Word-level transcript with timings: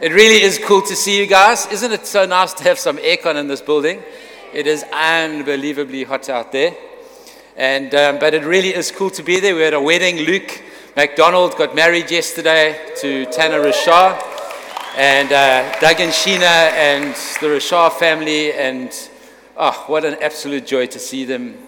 It 0.00 0.12
really 0.12 0.42
is 0.42 0.60
cool 0.62 0.80
to 0.82 0.94
see 0.94 1.18
you 1.18 1.26
guys. 1.26 1.66
Isn't 1.72 1.90
it 1.90 2.06
so 2.06 2.24
nice 2.24 2.52
to 2.54 2.62
have 2.62 2.78
some 2.78 2.98
aircon 2.98 3.34
in 3.34 3.48
this 3.48 3.60
building? 3.60 4.00
It 4.54 4.68
is 4.68 4.84
unbelievably 4.92 6.04
hot 6.04 6.28
out 6.28 6.52
there. 6.52 6.72
And, 7.56 7.92
um, 7.96 8.20
but 8.20 8.32
it 8.32 8.44
really 8.44 8.72
is 8.72 8.92
cool 8.92 9.10
to 9.10 9.24
be 9.24 9.40
there. 9.40 9.56
We 9.56 9.62
had 9.62 9.74
a 9.74 9.80
wedding. 9.80 10.18
Luke 10.18 10.62
McDonald 10.96 11.56
got 11.56 11.74
married 11.74 12.12
yesterday 12.12 12.94
to 13.00 13.26
Tana 13.26 13.56
Rashar. 13.56 14.22
And 14.96 15.32
uh, 15.32 15.80
Doug 15.80 16.00
and 16.00 16.12
Sheena 16.12 16.70
and 16.74 17.16
the 17.40 17.48
Rashar 17.48 17.90
family. 17.90 18.52
And 18.52 18.92
oh, 19.56 19.82
what 19.88 20.04
an 20.04 20.18
absolute 20.22 20.64
joy 20.64 20.86
to 20.86 21.00
see 21.00 21.24
them, 21.24 21.58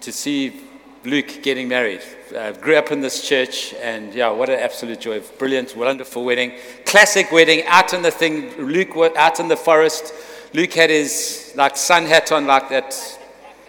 to 0.00 0.12
see 0.12 0.62
Luke 1.04 1.42
getting 1.42 1.68
married. 1.68 2.00
Uh, 2.34 2.50
grew 2.50 2.74
up 2.76 2.90
in 2.90 3.00
this 3.00 3.26
church, 3.26 3.72
and 3.74 4.12
yeah, 4.12 4.28
what 4.28 4.48
an 4.48 4.58
absolute 4.58 4.98
joy. 4.98 5.20
Brilliant, 5.38 5.76
wonderful 5.76 6.24
wedding. 6.24 6.54
Classic 6.84 7.30
wedding, 7.30 7.64
out 7.66 7.94
in 7.94 8.02
the 8.02 8.10
thing, 8.10 8.50
Luke 8.56 8.96
out 9.16 9.38
in 9.38 9.46
the 9.46 9.56
forest. 9.56 10.12
Luke 10.52 10.72
had 10.72 10.90
his 10.90 11.52
like 11.54 11.76
sun 11.76 12.04
hat 12.04 12.32
on, 12.32 12.44
like 12.44 12.68
that 12.70 12.96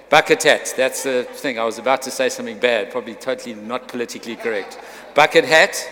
bucket 0.09 0.41
hat. 0.41 0.73
That's 0.75 1.03
the 1.03 1.27
thing. 1.33 1.59
I 1.59 1.65
was 1.65 1.77
about 1.77 2.01
to 2.03 2.11
say 2.11 2.29
something 2.29 2.57
bad, 2.57 2.89
probably 2.89 3.13
totally 3.13 3.53
not 3.53 3.87
politically 3.87 4.35
correct. 4.35 4.79
Bucket 5.13 5.45
hat, 5.45 5.87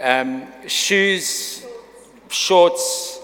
um, 0.00 0.46
shoes, 0.68 1.66
shorts, 2.28 3.20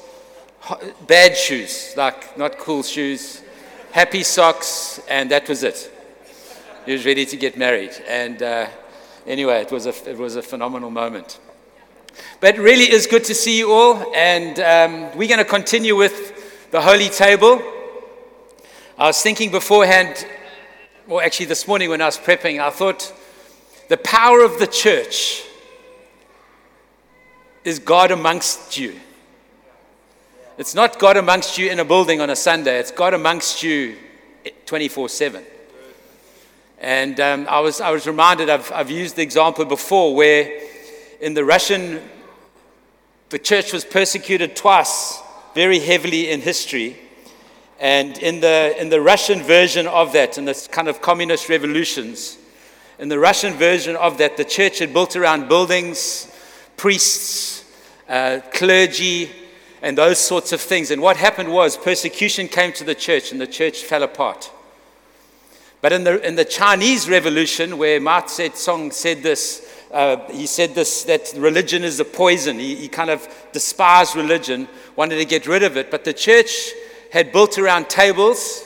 bad 1.07 1.37
shoes, 1.37 1.95
like 1.97 2.37
not 2.37 2.59
cool 2.59 2.83
shoes, 2.83 3.41
happy 3.93 4.25
socks, 4.25 5.01
and 5.09 5.31
that 5.31 5.49
was 5.49 5.63
it 5.63 5.94
he 6.87 6.93
was 6.93 7.07
ready 7.07 7.25
to 7.27 7.37
get 7.37 7.57
married. 7.57 7.93
And 8.07 8.43
uh, 8.43 8.69
anyway, 9.27 9.63
it 9.63 9.73
was, 9.73 9.87
a, 9.87 10.11
it 10.11 10.19
was 10.19 10.37
a 10.37 10.43
phenomenal 10.43 10.91
moment. 10.91 11.39
But 12.41 12.59
really 12.59 12.85
is 12.85 13.07
good 13.07 13.25
to 13.25 13.35
see 13.35 13.59
you 13.59 13.73
all. 13.73 14.13
And 14.15 14.61
um, 14.61 15.17
we're 15.17 15.29
going 15.29 15.39
to 15.39 15.45
continue 15.45 15.97
with 15.97 16.71
the 16.71 16.81
Holy 16.81 17.09
Table. 17.09 17.63
I 18.99 19.07
was 19.07 19.21
thinking 19.21 19.51
beforehand, 19.51 20.27
or 21.09 21.23
actually 21.23 21.47
this 21.47 21.67
morning 21.67 21.91
when 21.91 22.01
I 22.01 22.07
was 22.07 22.19
prepping, 22.19 22.61
I 22.61 22.71
thought 22.71 23.13
the 23.89 23.97
power 23.97 24.43
of 24.43 24.59
the 24.59 24.67
church 24.67 25.43
is 27.65 27.79
God 27.79 28.11
amongst 28.11 28.79
you. 28.79 28.95
It's 30.59 30.75
not 30.75 30.99
God 30.99 31.17
amongst 31.17 31.59
you 31.59 31.71
in 31.71 31.81
a 31.81 31.85
building 31.85 32.21
on 32.21 32.31
a 32.31 32.37
Sunday, 32.37 32.79
it's 32.79 32.91
God 32.93 33.15
amongst 33.15 33.63
you 33.63 33.97
24 34.67 35.09
7. 35.09 35.45
And 36.79 37.19
um, 37.21 37.47
I, 37.49 37.61
was, 37.61 37.81
I 37.81 37.91
was 37.91 38.07
reminded, 38.07 38.51
I've, 38.51 38.71
I've 38.73 38.91
used 38.91 39.17
the 39.17 39.23
example 39.23 39.65
before 39.65 40.15
where 40.15 40.61
in 41.21 41.35
the 41.35 41.45
Russian, 41.45 42.03
the 43.31 43.39
church 43.39 43.73
was 43.73 43.85
persecuted 43.85 44.55
twice 44.57 45.21
very 45.55 45.79
heavily 45.79 46.31
in 46.31 46.41
history. 46.41 46.97
And 47.81 48.19
in 48.19 48.41
the, 48.41 48.75
in 48.79 48.89
the 48.89 49.01
Russian 49.01 49.43
version 49.43 49.87
of 49.87 50.13
that, 50.13 50.39
in 50.39 50.45
this 50.45 50.67
kind 50.67 50.89
of 50.89 51.01
communist 51.01 51.49
revolutions, 51.49 52.39
in 52.99 53.09
the 53.09 53.19
Russian 53.19 53.55
version 53.55 53.97
of 53.97 54.19
that, 54.19 54.37
the 54.37 54.45
church 54.45 54.79
had 54.79 54.93
built 54.93 55.17
around 55.17 55.49
buildings, 55.49 56.31
priests, 56.77 57.65
uh, 58.09 58.41
clergy, 58.53 59.31
and 59.83 59.99
those 59.99 60.19
sorts 60.19 60.53
of 60.53 60.61
things. 60.61 60.91
And 60.91 61.03
what 61.03 61.17
happened 61.17 61.53
was 61.53 61.77
persecution 61.77 62.49
came 62.49 62.73
to 62.75 62.85
the 62.85 62.95
church, 62.95 63.33
and 63.33 63.41
the 63.41 63.47
church 63.47 63.83
fell 63.83 64.03
apart. 64.03 64.51
But 65.85 65.93
in 65.93 66.03
the, 66.03 66.27
in 66.27 66.35
the 66.35 66.47
Chinese 66.47 67.11
Revolution, 67.11 67.77
where 67.77 68.01
Mao 68.01 68.23
Zedong 68.23 68.91
said 68.91 69.23
this, 69.23 69.71
uh, 69.93 70.17
he 70.31 70.47
said 70.47 70.75
this 70.75 71.03
that 71.03 71.35
religion 71.37 71.85
is 71.85 72.01
a 72.01 72.07
poison. 72.07 72.59
He, 72.59 72.75
he 72.75 72.89
kind 72.89 73.11
of 73.11 73.29
despised 73.53 74.17
religion, 74.17 74.67
wanted 74.97 75.17
to 75.17 75.27
get 75.27 75.47
rid 75.47 75.63
of 75.63 75.77
it. 75.77 75.91
But 75.91 76.05
the 76.05 76.15
church 76.15 76.73
had 77.13 77.33
built 77.33 77.59
around 77.59 77.91
tables. 77.91 78.65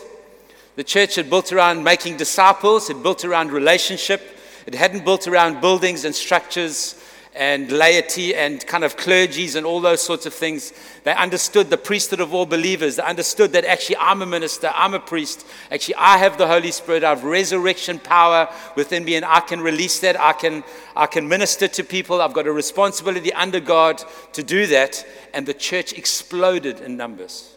The 0.76 0.84
church 0.84 1.16
had 1.16 1.28
built 1.28 1.52
around 1.52 1.82
making 1.82 2.18
disciples, 2.18 2.88
it 2.88 3.02
built 3.02 3.24
around 3.24 3.50
relationship. 3.50 4.22
It 4.64 4.76
hadn't 4.76 5.04
built 5.04 5.26
around 5.26 5.60
buildings 5.60 6.04
and 6.04 6.14
structures 6.14 7.04
and 7.38 7.70
laity 7.70 8.34
and 8.34 8.66
kind 8.66 8.82
of 8.82 8.96
clergies 8.96 9.54
and 9.54 9.64
all 9.64 9.80
those 9.80 10.02
sorts 10.02 10.26
of 10.26 10.34
things. 10.34 10.72
They 11.04 11.14
understood 11.14 11.70
the 11.70 11.76
priesthood 11.76 12.18
of 12.18 12.34
all 12.34 12.46
believers. 12.46 12.96
They 12.96 13.04
understood 13.04 13.52
that 13.52 13.64
actually 13.64 13.96
I'm 13.98 14.22
a 14.22 14.26
minister, 14.26 14.72
I'm 14.74 14.92
a 14.92 14.98
priest. 14.98 15.46
Actually, 15.70 15.94
I 15.94 16.18
have 16.18 16.36
the 16.36 16.48
Holy 16.48 16.72
Spirit. 16.72 17.04
I 17.04 17.10
have 17.10 17.22
resurrection 17.22 18.00
power 18.00 18.52
within 18.74 19.04
me, 19.04 19.14
and 19.14 19.24
I 19.24 19.38
can 19.38 19.60
release 19.60 20.00
that. 20.00 20.20
I 20.20 20.32
can, 20.32 20.64
I 20.96 21.06
can 21.06 21.28
minister 21.28 21.68
to 21.68 21.84
people. 21.84 22.20
I've 22.20 22.32
got 22.32 22.48
a 22.48 22.52
responsibility 22.52 23.32
under 23.32 23.60
God 23.60 24.02
to 24.32 24.42
do 24.42 24.66
that. 24.66 25.06
And 25.32 25.46
the 25.46 25.54
church 25.54 25.92
exploded 25.92 26.80
in 26.80 26.96
numbers. 26.96 27.54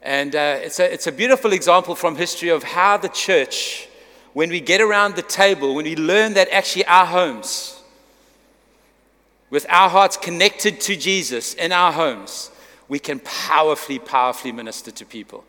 And 0.00 0.34
uh, 0.34 0.56
it's, 0.62 0.80
a, 0.80 0.90
it's 0.90 1.06
a 1.06 1.12
beautiful 1.12 1.52
example 1.52 1.94
from 1.96 2.16
history 2.16 2.48
of 2.48 2.62
how 2.62 2.96
the 2.96 3.10
church 3.10 3.88
when 4.32 4.50
we 4.50 4.60
get 4.60 4.80
around 4.80 5.16
the 5.16 5.22
table, 5.22 5.74
when 5.74 5.84
we 5.84 5.96
learn 5.96 6.34
that 6.34 6.48
actually 6.50 6.84
our 6.86 7.06
homes, 7.06 7.82
with 9.50 9.66
our 9.68 9.90
hearts 9.90 10.16
connected 10.16 10.80
to 10.80 10.96
Jesus 10.96 11.54
in 11.54 11.72
our 11.72 11.92
homes, 11.92 12.50
we 12.88 12.98
can 12.98 13.20
powerfully, 13.20 13.98
powerfully 13.98 14.52
minister 14.52 14.90
to 14.90 15.04
people. 15.04 15.44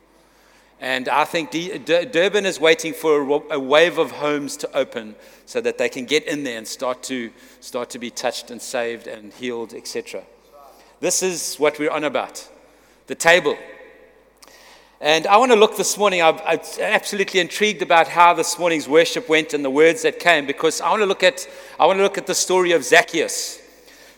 And 0.82 1.08
I 1.08 1.24
think 1.24 1.52
Durban 1.52 2.46
is 2.46 2.60
waiting 2.60 2.94
for 2.94 3.42
a 3.50 3.60
wave 3.60 3.98
of 3.98 4.12
homes 4.12 4.58
to 4.58 4.78
open 4.78 5.16
so 5.46 5.62
that 5.62 5.78
they 5.78 5.88
can 5.88 6.04
get 6.04 6.28
in 6.28 6.44
there 6.44 6.58
and 6.58 6.68
start 6.68 7.04
to, 7.04 7.32
start 7.62 7.90
to 7.92 8.00
be 8.00 8.10
touched 8.10 8.52
and 8.52 8.62
saved 8.62 9.08
and 9.08 9.32
healed, 9.32 9.74
etc. 9.74 10.24
This 11.00 11.24
is 11.24 11.56
what 11.56 11.80
we're 11.80 11.90
on 11.90 12.04
about 12.04 12.50
the 13.08 13.16
table. 13.16 13.58
And 15.04 15.28
I 15.28 15.36
want 15.36 15.52
to 15.52 15.58
look 15.58 15.76
this 15.76 15.98
morning, 15.98 16.22
I'm, 16.22 16.40
absolutely 16.80 17.42
intrigued 17.42 17.82
about 17.82 18.08
how 18.08 18.34
this 18.34 18.58
morning's 18.58 18.88
worship 18.88 19.28
went 19.28 19.54
and 19.54 19.64
the 19.64 19.70
words 19.70 20.04
that 20.04 20.18
came 20.18 20.46
because 20.46 20.80
I 20.80 20.90
want 20.92 21.02
to 21.02 21.06
look 21.06 21.24
at, 21.24 21.46
I 21.78 21.86
want 21.88 22.00
to 22.00 22.04
look 22.04 22.18
at 22.18 22.26
the 22.26 22.34
story 22.34 22.72
of 22.72 22.86
Zacchaeus. 22.86 23.62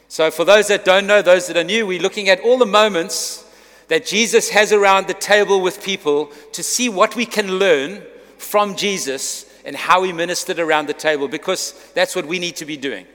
So, 0.10 0.30
for 0.30 0.46
those 0.46 0.68
that 0.68 0.86
don't 0.86 1.08
know, 1.08 1.24
those 1.24 1.48
that 1.48 1.58
are 1.58 1.64
new, 1.64 1.88
we're 1.88 2.00
looking 2.00 2.30
at 2.30 2.40
all 2.42 2.60
the 2.60 2.68
moments 2.68 3.52
that 3.88 4.06
Jesus 4.06 4.52
has 4.52 4.72
around 4.72 5.08
the 5.08 5.16
table 5.16 5.60
with 5.60 5.84
people 5.84 6.28
to 6.52 6.62
see 6.62 6.88
what 6.88 7.16
we 7.16 7.26
can 7.26 7.58
learn 7.58 8.04
from 8.38 8.76
Jesus 8.76 9.52
and 9.66 9.76
how 9.76 10.04
he 10.04 10.14
ministered 10.14 10.60
around 10.60 10.86
the 10.86 10.94
table 10.94 11.28
because 11.28 11.74
that's 11.96 12.16
what 12.16 12.28
we 12.28 12.38
need 12.38 12.58
to 12.58 12.66
be 12.66 12.78
doing. 12.78 13.08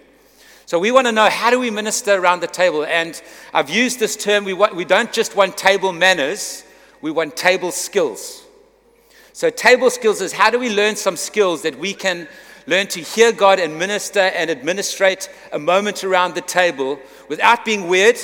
So 0.66 0.80
we 0.80 0.90
want 0.90 1.06
to 1.06 1.12
know 1.12 1.30
how 1.30 1.50
do 1.50 1.60
we 1.60 1.70
minister 1.70 2.14
around 2.14 2.40
the 2.40 2.48
table? 2.48 2.84
And 2.84 3.22
I've 3.54 3.70
used 3.70 4.00
this 4.00 4.16
term, 4.16 4.42
we, 4.42 4.54
want, 4.54 4.74
we 4.74 4.84
don't 4.84 5.12
just 5.12 5.36
want 5.36 5.56
table 5.56 5.92
manners, 5.92 6.64
we 7.00 7.10
want 7.10 7.36
table 7.36 7.72
skills. 7.72 8.44
So, 9.32 9.48
table 9.48 9.90
skills 9.90 10.20
is 10.20 10.32
how 10.32 10.50
do 10.50 10.58
we 10.58 10.74
learn 10.74 10.96
some 10.96 11.16
skills 11.16 11.62
that 11.62 11.78
we 11.78 11.94
can 11.94 12.28
learn 12.66 12.86
to 12.88 13.00
hear 13.00 13.32
God 13.32 13.58
and 13.58 13.78
minister 13.78 14.20
and 14.20 14.50
administrate 14.50 15.30
a 15.52 15.58
moment 15.58 16.04
around 16.04 16.34
the 16.34 16.40
table 16.40 16.98
without 17.28 17.64
being 17.64 17.88
weird, 17.88 18.18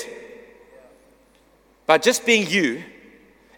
but 1.86 2.02
just 2.02 2.26
being 2.26 2.48
you 2.48 2.82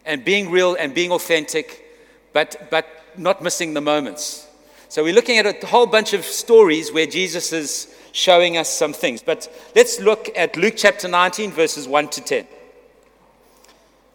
and 0.05 0.25
being 0.25 0.51
real 0.51 0.77
and 0.77 0.95
being 0.95 1.11
authentic, 1.11 1.85
but, 2.33 2.69
but 2.71 2.87
not 3.17 3.43
missing 3.43 3.75
the 3.75 3.81
moments. 3.81 4.47
So, 4.89 5.03
we're 5.03 5.15
looking 5.15 5.39
at 5.39 5.63
a 5.63 5.67
whole 5.67 5.87
bunch 5.87 6.13
of 6.13 6.25
stories 6.25 6.93
where 6.93 7.07
Jesus 7.07 7.53
is 7.53 7.95
showing 8.13 8.57
us 8.57 8.69
some 8.69 8.93
things. 8.93 9.23
But 9.23 9.53
let's 9.75 10.01
look 10.01 10.31
at 10.37 10.57
Luke 10.57 10.75
chapter 10.77 11.09
19, 11.09 11.51
verses 11.51 11.89
1 11.89 12.09
to 12.09 12.21
10. 12.21 12.47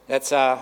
That's 0.08 0.31
our 0.31 0.62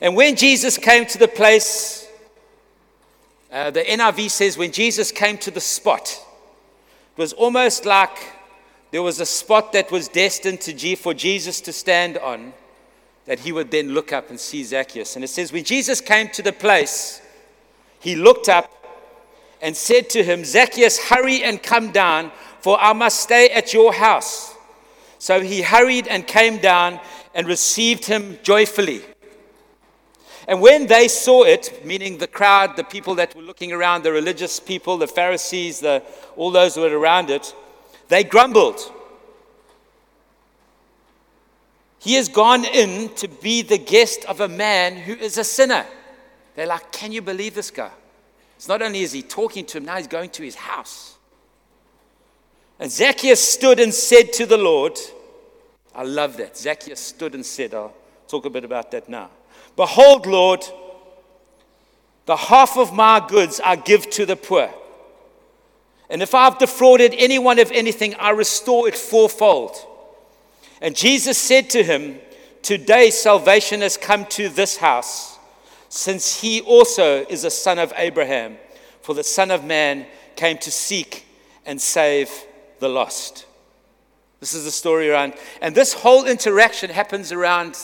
And 0.00 0.16
when 0.16 0.36
Jesus 0.36 0.78
came 0.78 1.06
to 1.06 1.18
the 1.18 1.28
place, 1.28 2.08
uh, 3.52 3.70
the 3.70 3.82
NIV 3.82 4.30
says, 4.30 4.58
when 4.58 4.72
Jesus 4.72 5.12
came 5.12 5.38
to 5.38 5.50
the 5.50 5.60
spot, 5.60 6.20
it 7.16 7.20
was 7.20 7.32
almost 7.32 7.86
like 7.86 8.32
there 8.90 9.02
was 9.02 9.20
a 9.20 9.26
spot 9.26 9.72
that 9.72 9.90
was 9.90 10.08
destined 10.08 10.60
to 10.62 10.72
G 10.72 10.94
for 10.94 11.14
Jesus 11.14 11.60
to 11.62 11.72
stand 11.72 12.18
on, 12.18 12.52
that 13.26 13.40
he 13.40 13.52
would 13.52 13.70
then 13.70 13.94
look 13.94 14.12
up 14.12 14.30
and 14.30 14.38
see 14.38 14.64
Zacchaeus. 14.64 15.14
And 15.16 15.24
it 15.24 15.28
says, 15.28 15.52
when 15.52 15.64
Jesus 15.64 16.00
came 16.00 16.28
to 16.30 16.42
the 16.42 16.52
place, 16.52 17.22
he 18.00 18.16
looked 18.16 18.48
up 18.48 18.70
and 19.62 19.76
said 19.76 20.10
to 20.10 20.22
him, 20.22 20.44
Zacchaeus, 20.44 20.98
hurry 20.98 21.42
and 21.42 21.62
come 21.62 21.90
down, 21.90 22.32
for 22.60 22.78
I 22.80 22.92
must 22.92 23.20
stay 23.20 23.48
at 23.50 23.72
your 23.72 23.92
house. 23.92 24.54
So 25.18 25.40
he 25.40 25.62
hurried 25.62 26.06
and 26.08 26.26
came 26.26 26.58
down 26.58 27.00
and 27.34 27.46
received 27.46 28.04
him 28.04 28.38
joyfully. 28.42 29.02
And 30.46 30.60
when 30.60 30.86
they 30.86 31.08
saw 31.08 31.44
it, 31.44 31.84
meaning 31.84 32.18
the 32.18 32.26
crowd, 32.26 32.76
the 32.76 32.84
people 32.84 33.14
that 33.16 33.34
were 33.34 33.42
looking 33.42 33.72
around, 33.72 34.02
the 34.02 34.12
religious 34.12 34.60
people, 34.60 34.98
the 34.98 35.06
Pharisees, 35.06 35.80
the, 35.80 36.02
all 36.36 36.50
those 36.50 36.74
who 36.74 36.82
were 36.82 36.98
around 36.98 37.30
it, 37.30 37.54
they 38.08 38.24
grumbled. 38.24 38.80
He 41.98 42.14
has 42.14 42.28
gone 42.28 42.66
in 42.66 43.14
to 43.14 43.28
be 43.28 43.62
the 43.62 43.78
guest 43.78 44.26
of 44.26 44.40
a 44.40 44.48
man 44.48 44.96
who 44.96 45.14
is 45.14 45.38
a 45.38 45.44
sinner. 45.44 45.86
They're 46.54 46.66
like, 46.66 46.92
Can 46.92 47.12
you 47.12 47.22
believe 47.22 47.54
this 47.54 47.70
guy? 47.70 47.90
It's 48.56 48.68
not 48.68 48.82
only 48.82 49.00
is 49.00 49.12
he 49.12 49.22
talking 49.22 49.64
to 49.66 49.78
him, 49.78 49.86
now 49.86 49.96
he's 49.96 50.06
going 50.06 50.30
to 50.30 50.42
his 50.42 50.54
house. 50.54 51.16
And 52.78 52.90
Zacchaeus 52.90 53.40
stood 53.40 53.80
and 53.80 53.92
said 53.94 54.32
to 54.34 54.46
the 54.46 54.58
Lord, 54.58 54.98
I 55.94 56.02
love 56.02 56.36
that. 56.36 56.56
Zacchaeus 56.56 57.00
stood 57.00 57.34
and 57.34 57.46
said, 57.46 57.72
I'll 57.72 57.94
talk 58.28 58.44
a 58.44 58.50
bit 58.50 58.64
about 58.64 58.90
that 58.90 59.08
now. 59.08 59.30
Behold, 59.76 60.26
Lord, 60.26 60.64
the 62.26 62.36
half 62.36 62.76
of 62.76 62.92
my 62.92 63.24
goods 63.26 63.60
I 63.64 63.76
give 63.76 64.08
to 64.10 64.26
the 64.26 64.36
poor. 64.36 64.72
And 66.08 66.22
if 66.22 66.34
I've 66.34 66.58
defrauded 66.58 67.14
anyone 67.16 67.58
of 67.58 67.70
anything, 67.72 68.14
I 68.16 68.30
restore 68.30 68.88
it 68.88 68.96
fourfold. 68.96 69.76
And 70.80 70.94
Jesus 70.94 71.38
said 71.38 71.70
to 71.70 71.82
him, 71.82 72.20
Today 72.62 73.10
salvation 73.10 73.80
has 73.80 73.96
come 73.96 74.24
to 74.26 74.48
this 74.48 74.76
house, 74.76 75.38
since 75.88 76.40
he 76.40 76.60
also 76.62 77.24
is 77.26 77.44
a 77.44 77.50
son 77.50 77.78
of 77.78 77.92
Abraham. 77.96 78.56
For 79.02 79.14
the 79.14 79.24
Son 79.24 79.50
of 79.50 79.64
Man 79.64 80.06
came 80.34 80.56
to 80.58 80.70
seek 80.70 81.26
and 81.66 81.80
save 81.80 82.30
the 82.78 82.88
lost. 82.88 83.44
This 84.40 84.54
is 84.54 84.64
the 84.64 84.70
story 84.70 85.10
around. 85.10 85.34
And 85.60 85.74
this 85.74 85.92
whole 85.92 86.24
interaction 86.24 86.90
happens 86.90 87.32
around 87.32 87.78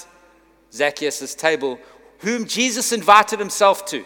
Zacchaeus' 0.73 1.35
table, 1.35 1.79
whom 2.19 2.47
Jesus 2.47 2.93
invited 2.93 3.39
himself 3.39 3.85
to. 3.87 4.05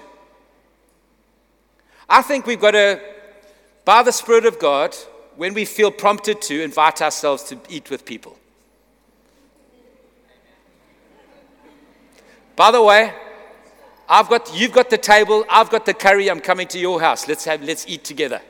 I 2.08 2.22
think 2.22 2.46
we've 2.46 2.60
got 2.60 2.72
to, 2.72 3.00
by 3.84 4.02
the 4.02 4.12
Spirit 4.12 4.46
of 4.46 4.58
God, 4.58 4.94
when 5.36 5.54
we 5.54 5.64
feel 5.64 5.90
prompted 5.90 6.40
to, 6.42 6.62
invite 6.62 7.02
ourselves 7.02 7.42
to 7.44 7.58
eat 7.68 7.90
with 7.90 8.04
people. 8.04 8.36
By 12.56 12.70
the 12.70 12.82
way, 12.82 13.12
I've 14.08 14.28
got, 14.28 14.54
you've 14.54 14.72
got 14.72 14.90
the 14.90 14.98
table, 14.98 15.44
I've 15.50 15.70
got 15.70 15.86
the 15.86 15.94
curry, 15.94 16.30
I'm 16.30 16.40
coming 16.40 16.68
to 16.68 16.78
your 16.78 17.00
house. 17.00 17.26
Let's, 17.26 17.44
have, 17.46 17.62
let's 17.62 17.86
eat 17.88 18.04
together. 18.04 18.40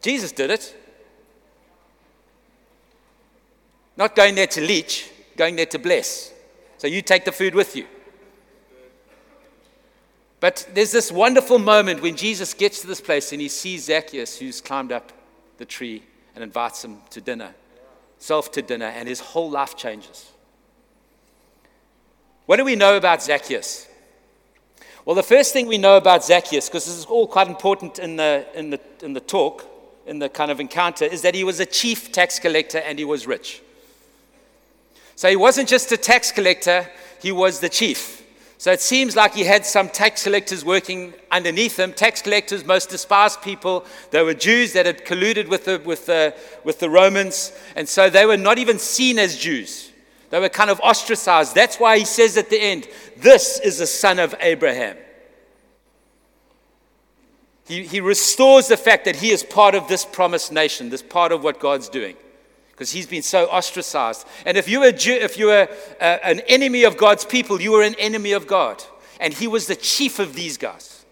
Jesus 0.00 0.32
did 0.32 0.50
it. 0.50 0.74
Not 3.96 4.14
going 4.14 4.34
there 4.34 4.46
to 4.48 4.60
leech, 4.60 5.10
going 5.36 5.56
there 5.56 5.66
to 5.66 5.78
bless. 5.78 6.32
So 6.78 6.86
you 6.86 7.02
take 7.02 7.24
the 7.24 7.32
food 7.32 7.54
with 7.54 7.76
you. 7.76 7.86
But 10.40 10.68
there's 10.74 10.92
this 10.92 11.10
wonderful 11.10 11.58
moment 11.58 12.02
when 12.02 12.16
Jesus 12.16 12.52
gets 12.52 12.80
to 12.82 12.86
this 12.86 13.00
place 13.00 13.32
and 13.32 13.40
he 13.40 13.48
sees 13.48 13.84
Zacchaeus 13.84 14.38
who's 14.38 14.60
climbed 14.60 14.92
up 14.92 15.12
the 15.58 15.64
tree 15.64 16.02
and 16.34 16.44
invites 16.44 16.84
him 16.84 16.98
to 17.10 17.20
dinner, 17.20 17.54
self 18.18 18.52
to 18.52 18.62
dinner, 18.62 18.86
and 18.86 19.08
his 19.08 19.20
whole 19.20 19.50
life 19.50 19.76
changes. 19.76 20.30
What 22.44 22.56
do 22.58 22.64
we 22.64 22.76
know 22.76 22.96
about 22.96 23.22
Zacchaeus? 23.22 23.88
Well, 25.04 25.16
the 25.16 25.22
first 25.22 25.52
thing 25.52 25.66
we 25.66 25.78
know 25.78 25.96
about 25.96 26.24
Zacchaeus, 26.24 26.68
because 26.68 26.84
this 26.84 26.96
is 26.96 27.06
all 27.06 27.26
quite 27.26 27.48
important 27.48 27.98
in 27.98 28.16
the, 28.16 28.46
in, 28.54 28.70
the, 28.70 28.80
in 29.02 29.12
the 29.14 29.20
talk, 29.20 29.64
in 30.06 30.18
the 30.18 30.28
kind 30.28 30.50
of 30.50 30.60
encounter, 30.60 31.04
is 31.04 31.22
that 31.22 31.34
he 31.34 31.44
was 31.44 31.60
a 31.60 31.66
chief 31.66 32.12
tax 32.12 32.38
collector 32.38 32.78
and 32.78 32.98
he 32.98 33.04
was 33.04 33.26
rich. 33.26 33.62
So 35.16 35.30
he 35.30 35.36
wasn't 35.36 35.68
just 35.68 35.90
a 35.92 35.96
tax 35.96 36.30
collector, 36.30 36.88
he 37.20 37.32
was 37.32 37.58
the 37.60 37.70
chief. 37.70 38.22
So 38.58 38.70
it 38.72 38.80
seems 38.80 39.16
like 39.16 39.34
he 39.34 39.44
had 39.44 39.66
some 39.66 39.88
tax 39.88 40.24
collectors 40.24 40.64
working 40.64 41.12
underneath 41.30 41.78
him. 41.78 41.92
Tax 41.92 42.22
collectors, 42.22 42.64
most 42.64 42.88
despised 42.90 43.42
people. 43.42 43.84
They 44.10 44.22
were 44.22 44.34
Jews 44.34 44.72
that 44.74 44.86
had 44.86 45.04
colluded 45.04 45.48
with 45.48 45.64
the, 45.64 45.80
with 45.84 46.06
the, 46.06 46.34
with 46.64 46.78
the 46.78 46.88
Romans. 46.88 47.52
And 47.74 47.88
so 47.88 48.08
they 48.08 48.24
were 48.24 48.36
not 48.36 48.58
even 48.58 48.78
seen 48.78 49.18
as 49.18 49.36
Jews. 49.36 49.90
They 50.30 50.40
were 50.40 50.48
kind 50.48 50.70
of 50.70 50.80
ostracized. 50.80 51.54
That's 51.54 51.78
why 51.78 51.98
he 51.98 52.04
says 52.04 52.36
at 52.36 52.48
the 52.48 52.60
end, 52.60 52.88
This 53.16 53.60
is 53.60 53.78
the 53.78 53.86
son 53.86 54.18
of 54.18 54.34
Abraham. 54.40 54.96
He, 57.66 57.82
he 57.84 58.00
restores 58.00 58.68
the 58.68 58.76
fact 58.76 59.04
that 59.04 59.16
he 59.16 59.30
is 59.30 59.42
part 59.42 59.74
of 59.74 59.88
this 59.88 60.04
promised 60.04 60.52
nation, 60.52 60.88
this 60.88 61.02
part 61.02 61.32
of 61.32 61.42
what 61.42 61.60
God's 61.60 61.88
doing 61.88 62.16
because 62.76 62.92
he's 62.92 63.06
been 63.06 63.22
so 63.22 63.46
ostracized. 63.46 64.26
And 64.44 64.58
if 64.58 64.68
you 64.68 64.80
were, 64.80 64.92
Jew, 64.92 65.14
if 65.14 65.38
you 65.38 65.46
were 65.46 65.66
uh, 65.98 66.18
an 66.22 66.40
enemy 66.40 66.84
of 66.84 66.98
God's 66.98 67.24
people, 67.24 67.58
you 67.58 67.72
were 67.72 67.82
an 67.82 67.94
enemy 67.98 68.32
of 68.32 68.46
God. 68.46 68.84
And 69.18 69.32
he 69.32 69.48
was 69.48 69.66
the 69.66 69.76
chief 69.76 70.18
of 70.18 70.34
these 70.34 70.58
guys. 70.58 71.06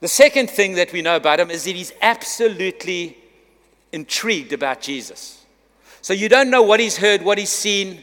The 0.00 0.08
second 0.08 0.50
thing 0.50 0.74
that 0.74 0.92
we 0.92 1.00
know 1.00 1.16
about 1.16 1.40
him 1.40 1.50
is 1.50 1.64
that 1.64 1.74
he's 1.74 1.94
absolutely 2.02 3.16
intrigued 3.92 4.52
about 4.52 4.82
Jesus. 4.82 5.42
So 6.02 6.12
you 6.12 6.28
don't 6.28 6.50
know 6.50 6.60
what 6.60 6.80
he's 6.80 6.98
heard, 6.98 7.22
what 7.22 7.38
he's 7.38 7.48
seen. 7.48 8.02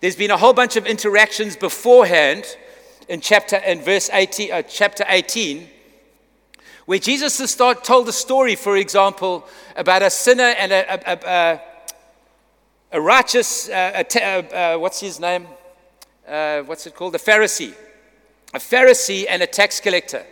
There's 0.00 0.16
been 0.16 0.32
a 0.32 0.36
whole 0.36 0.54
bunch 0.54 0.74
of 0.74 0.88
interactions 0.88 1.54
beforehand 1.54 2.44
in 3.08 3.20
chapter 3.20 3.58
in 3.58 3.80
verse 3.82 4.10
18, 4.12 4.50
uh, 4.50 4.62
chapter 4.62 5.04
18 5.06 5.68
where 6.88 6.98
Jesus 6.98 7.38
has 7.38 7.50
start, 7.50 7.84
told 7.84 8.08
a 8.08 8.12
story, 8.12 8.54
for 8.54 8.78
example, 8.78 9.46
about 9.76 10.00
a 10.00 10.08
sinner 10.08 10.54
and 10.58 10.72
a, 10.72 11.12
a, 11.12 11.18
a, 11.28 11.60
a 12.92 12.98
righteous, 12.98 13.68
uh, 13.68 14.02
uh, 14.14 14.78
what's 14.78 14.98
his 14.98 15.20
name? 15.20 15.46
Uh, 16.26 16.62
what's 16.62 16.86
it 16.86 16.94
called? 16.94 17.14
A 17.14 17.18
Pharisee. 17.18 17.74
A 18.54 18.58
Pharisee 18.58 19.26
and 19.28 19.42
a 19.42 19.46
tax 19.46 19.80
collector 19.80 20.24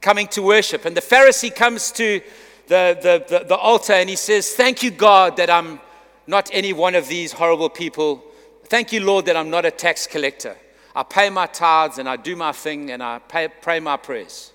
coming 0.00 0.28
to 0.28 0.40
worship. 0.40 0.84
And 0.84 0.96
the 0.96 1.00
Pharisee 1.00 1.52
comes 1.52 1.90
to 1.90 2.20
the, 2.68 2.96
the, 3.02 3.38
the, 3.38 3.44
the 3.46 3.56
altar 3.56 3.94
and 3.94 4.08
he 4.08 4.14
says, 4.14 4.54
Thank 4.54 4.84
you, 4.84 4.92
God, 4.92 5.36
that 5.38 5.50
I'm 5.50 5.80
not 6.28 6.48
any 6.52 6.72
one 6.72 6.94
of 6.94 7.08
these 7.08 7.32
horrible 7.32 7.68
people. 7.68 8.22
Thank 8.66 8.92
you, 8.92 9.00
Lord, 9.00 9.26
that 9.26 9.36
I'm 9.36 9.50
not 9.50 9.64
a 9.64 9.72
tax 9.72 10.06
collector. 10.06 10.56
I 10.94 11.02
pay 11.02 11.28
my 11.28 11.46
tithes 11.46 11.98
and 11.98 12.08
I 12.08 12.14
do 12.14 12.36
my 12.36 12.52
thing 12.52 12.92
and 12.92 13.02
I 13.02 13.18
pay, 13.18 13.48
pray 13.48 13.80
my 13.80 13.96
prayers. 13.96 14.51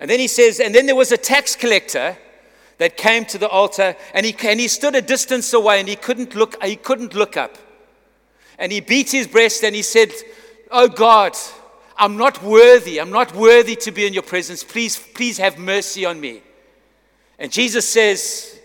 And 0.00 0.08
then 0.08 0.18
he 0.18 0.28
says, 0.28 0.60
and 0.60 0.74
then 0.74 0.86
there 0.86 0.96
was 0.96 1.12
a 1.12 1.18
tax 1.18 1.54
collector 1.54 2.16
that 2.78 2.96
came 2.96 3.26
to 3.26 3.36
the 3.36 3.48
altar 3.48 3.94
and 4.14 4.24
he, 4.24 4.34
and 4.48 4.58
he 4.58 4.66
stood 4.66 4.94
a 4.94 5.02
distance 5.02 5.52
away 5.52 5.78
and 5.78 5.88
he 5.88 5.96
couldn't 5.96 6.34
look, 6.34 6.60
he 6.64 6.76
couldn't 6.76 7.14
look 7.14 7.36
up. 7.36 7.58
And 8.58 8.72
he 8.72 8.80
beat 8.80 9.10
his 9.10 9.26
breast 9.26 9.62
and 9.62 9.76
he 9.76 9.82
said, 9.82 10.10
Oh 10.70 10.88
God, 10.88 11.36
I'm 11.98 12.16
not 12.16 12.42
worthy. 12.42 12.98
I'm 12.98 13.10
not 13.10 13.34
worthy 13.34 13.76
to 13.76 13.90
be 13.90 14.06
in 14.06 14.14
your 14.14 14.22
presence. 14.22 14.64
Please, 14.64 14.98
please 14.98 15.36
have 15.36 15.58
mercy 15.58 16.06
on 16.06 16.18
me. 16.18 16.42
And 17.38 17.52
Jesus 17.52 17.86
says, 17.86 18.58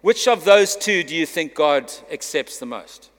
Which 0.00 0.28
of 0.28 0.44
those 0.44 0.76
two 0.76 1.02
do 1.02 1.16
you 1.16 1.26
think 1.26 1.54
God 1.54 1.92
accepts 2.12 2.58
the 2.58 2.66
most? 2.66 3.10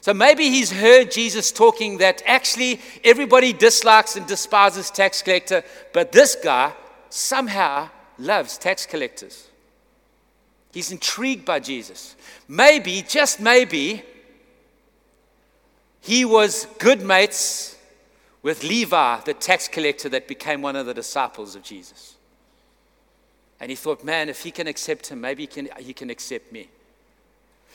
So 0.00 0.14
maybe 0.14 0.48
he's 0.48 0.72
heard 0.72 1.10
Jesus 1.10 1.52
talking 1.52 1.98
that 1.98 2.22
actually 2.24 2.80
everybody 3.04 3.52
dislikes 3.52 4.16
and 4.16 4.26
despises 4.26 4.90
tax 4.90 5.20
collector, 5.20 5.62
but 5.92 6.12
this 6.12 6.36
guy 6.36 6.72
somehow 7.10 7.90
loves 8.18 8.56
tax 8.56 8.86
collectors. 8.86 9.46
He's 10.72 10.90
intrigued 10.92 11.44
by 11.44 11.60
Jesus. 11.60 12.16
Maybe, 12.48 13.02
just 13.02 13.40
maybe, 13.40 14.02
he 16.00 16.24
was 16.24 16.66
good 16.78 17.02
mates 17.02 17.76
with 18.42 18.62
Levi, 18.62 19.20
the 19.20 19.34
tax 19.34 19.68
collector 19.68 20.08
that 20.08 20.26
became 20.26 20.62
one 20.62 20.76
of 20.76 20.86
the 20.86 20.94
disciples 20.94 21.54
of 21.54 21.62
Jesus. 21.62 22.16
And 23.58 23.68
he 23.68 23.76
thought, 23.76 24.02
man, 24.02 24.30
if 24.30 24.42
he 24.42 24.50
can 24.50 24.66
accept 24.66 25.08
him, 25.08 25.20
maybe 25.20 25.42
he 25.42 25.46
can, 25.46 25.68
he 25.78 25.92
can 25.92 26.08
accept 26.08 26.50
me. 26.50 26.68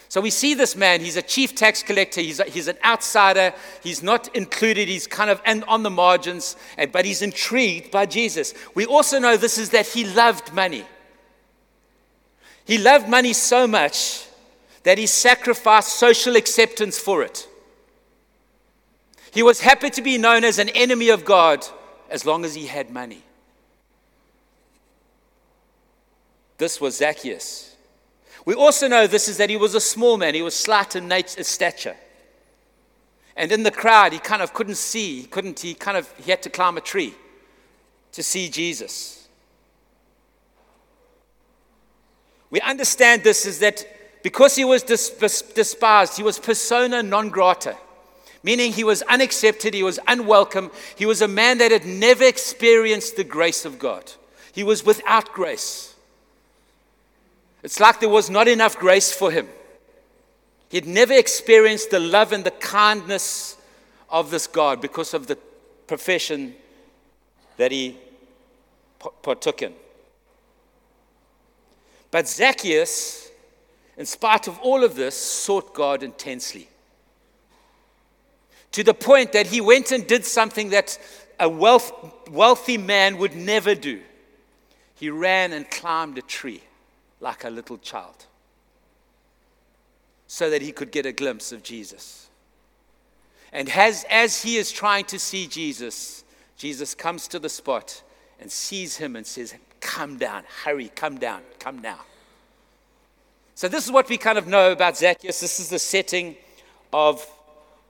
So 0.07 0.21
we 0.21 0.29
see 0.29 0.53
this 0.53 0.75
man, 0.75 1.01
he's 1.01 1.17
a 1.17 1.21
chief 1.21 1.55
tax 1.55 1.83
collector, 1.83 2.21
he's, 2.21 2.39
a, 2.39 2.45
he's 2.45 2.67
an 2.67 2.77
outsider, 2.83 3.53
he's 3.83 4.03
not 4.03 4.33
included, 4.35 4.87
he's 4.87 5.07
kind 5.07 5.29
of 5.29 5.41
on 5.67 5.83
the 5.83 5.89
margins, 5.89 6.55
but 6.91 7.05
he's 7.05 7.21
intrigued 7.21 7.91
by 7.91 8.05
Jesus. 8.05 8.53
We 8.75 8.85
also 8.85 9.19
know 9.19 9.35
this 9.35 9.57
is 9.57 9.71
that 9.71 9.87
he 9.87 10.05
loved 10.05 10.53
money. 10.53 10.85
He 12.65 12.77
loved 12.77 13.09
money 13.09 13.33
so 13.33 13.67
much 13.67 14.25
that 14.83 14.97
he 14.97 15.07
sacrificed 15.07 15.99
social 15.99 16.35
acceptance 16.35 16.97
for 16.97 17.23
it. 17.23 17.47
He 19.31 19.43
was 19.43 19.59
happy 19.59 19.89
to 19.89 20.01
be 20.01 20.17
known 20.17 20.43
as 20.43 20.59
an 20.59 20.69
enemy 20.69 21.09
of 21.09 21.25
God 21.25 21.65
as 22.09 22.25
long 22.25 22.45
as 22.45 22.55
he 22.55 22.67
had 22.67 22.89
money. 22.89 23.21
This 26.57 26.79
was 26.79 26.97
Zacchaeus. 26.97 27.74
We 28.45 28.53
also 28.53 28.87
know 28.87 29.07
this 29.07 29.27
is 29.27 29.37
that 29.37 29.49
he 29.49 29.57
was 29.57 29.73
a 29.73 29.81
small 29.81 30.17
man, 30.17 30.35
he 30.35 30.43
was 30.43 30.55
slight 30.55 30.95
in 30.95 31.07
nature, 31.07 31.41
uh, 31.41 31.43
stature. 31.43 31.95
And 33.35 33.51
in 33.51 33.63
the 33.63 33.71
crowd, 33.71 34.13
he 34.13 34.19
kind 34.19 34.41
of 34.41 34.53
couldn't 34.53 34.77
see, 34.77 35.21
he 35.21 35.27
couldn't, 35.27 35.59
he 35.59 35.73
kind 35.73 35.97
of, 35.97 36.11
he 36.17 36.31
had 36.31 36.41
to 36.43 36.49
climb 36.49 36.77
a 36.77 36.81
tree 36.81 37.15
to 38.13 38.23
see 38.23 38.47
Jesus. 38.47 39.27
We 42.49 42.61
understand 42.61 43.23
this 43.23 43.45
is 43.45 43.59
that 43.59 43.85
because 44.23 44.55
he 44.55 44.63
was 44.63 44.83
despised, 44.83 46.15
he 46.15 46.23
was 46.23 46.39
persona 46.39 47.03
non 47.03 47.29
grata, 47.29 47.75
meaning 48.43 48.71
he 48.71 48.83
was 48.83 49.01
unaccepted, 49.03 49.73
he 49.73 49.83
was 49.83 49.99
unwelcome, 50.07 50.71
he 50.95 51.05
was 51.05 51.21
a 51.21 51.27
man 51.27 51.57
that 51.57 51.71
had 51.71 51.85
never 51.85 52.23
experienced 52.23 53.17
the 53.17 53.23
grace 53.23 53.65
of 53.65 53.79
God. 53.79 54.13
He 54.53 54.63
was 54.63 54.85
without 54.85 55.33
grace. 55.33 55.94
It's 57.65 57.79
like 57.79 57.99
there 57.99 58.09
was 58.09 58.29
not 58.29 58.47
enough 58.47 58.77
grace 58.77 59.11
for 59.11 59.31
him. 59.31 59.49
He'd 60.69 60.85
never 60.85 61.13
experienced 61.13 61.89
the 61.89 61.99
love 61.99 62.31
and 62.31 62.43
the 62.43 62.51
kindness 62.51 63.57
of 64.07 64.29
this 64.29 64.45
God 64.45 64.79
because 64.79 65.15
of 65.15 65.25
the 65.25 65.35
profession 65.87 66.53
that 67.57 67.71
he 67.71 67.97
partook 69.23 69.63
in. 69.63 69.73
But 72.11 72.27
Zacchaeus, 72.27 73.31
in 73.97 74.05
spite 74.05 74.47
of 74.47 74.59
all 74.59 74.83
of 74.83 74.93
this, 74.93 75.17
sought 75.17 75.73
God 75.73 76.03
intensely. 76.03 76.69
To 78.73 78.83
the 78.83 78.93
point 78.93 79.31
that 79.31 79.47
he 79.47 79.59
went 79.59 79.91
and 79.91 80.05
did 80.05 80.23
something 80.23 80.69
that 80.69 80.99
a 81.39 81.49
wealth, 81.49 81.91
wealthy 82.29 82.77
man 82.77 83.17
would 83.17 83.35
never 83.35 83.73
do. 83.73 84.01
He 84.93 85.09
ran 85.09 85.51
and 85.51 85.67
climbed 85.71 86.19
a 86.19 86.21
tree 86.21 86.61
like 87.19 87.43
a 87.43 87.49
little 87.49 87.77
child 87.77 88.25
so 90.27 90.49
that 90.49 90.61
he 90.61 90.71
could 90.71 90.91
get 90.91 91.05
a 91.05 91.11
glimpse 91.11 91.51
of 91.51 91.63
Jesus. 91.63 92.29
And 93.53 93.69
as, 93.69 94.05
as 94.09 94.41
he 94.41 94.57
is 94.57 94.71
trying 94.71 95.05
to 95.05 95.19
see 95.19 95.47
Jesus, 95.47 96.23
Jesus 96.57 96.93
comes 96.95 97.27
to 97.29 97.39
the 97.39 97.49
spot 97.49 98.03
and 98.39 98.51
sees 98.51 98.97
him 98.97 99.15
and 99.15 99.25
says, 99.25 99.55
Come 99.79 100.17
down, 100.17 100.43
hurry, 100.63 100.91
come 100.95 101.17
down, 101.19 101.41
come 101.59 101.79
now. 101.79 101.99
So, 103.53 103.67
this 103.67 103.85
is 103.85 103.91
what 103.91 104.09
we 104.09 104.17
kind 104.17 104.37
of 104.37 104.47
know 104.47 104.71
about 104.71 104.97
Zacchaeus. 104.97 105.39
This 105.39 105.59
is 105.59 105.69
the 105.69 105.79
setting 105.79 106.35
of 106.91 107.25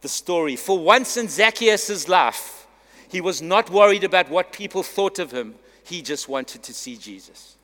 the 0.01 0.10
story. 0.10 0.55
For 0.55 0.77
once 0.77 1.17
in 1.17 1.27
Zacchaeus' 1.27 2.08
life, 2.08 2.67
he 3.10 3.22
was 3.22 3.41
not 3.41 3.70
worried 3.70 4.03
about 4.03 4.29
what 4.29 4.51
people 4.51 4.84
thought 4.84 5.20
of 5.20 5.32
him, 5.32 5.55
he 5.84 6.01
just 6.01 6.27
wanted 6.27 6.63
to 6.63 6.74
see 6.74 6.98
Jesus. 6.98 7.55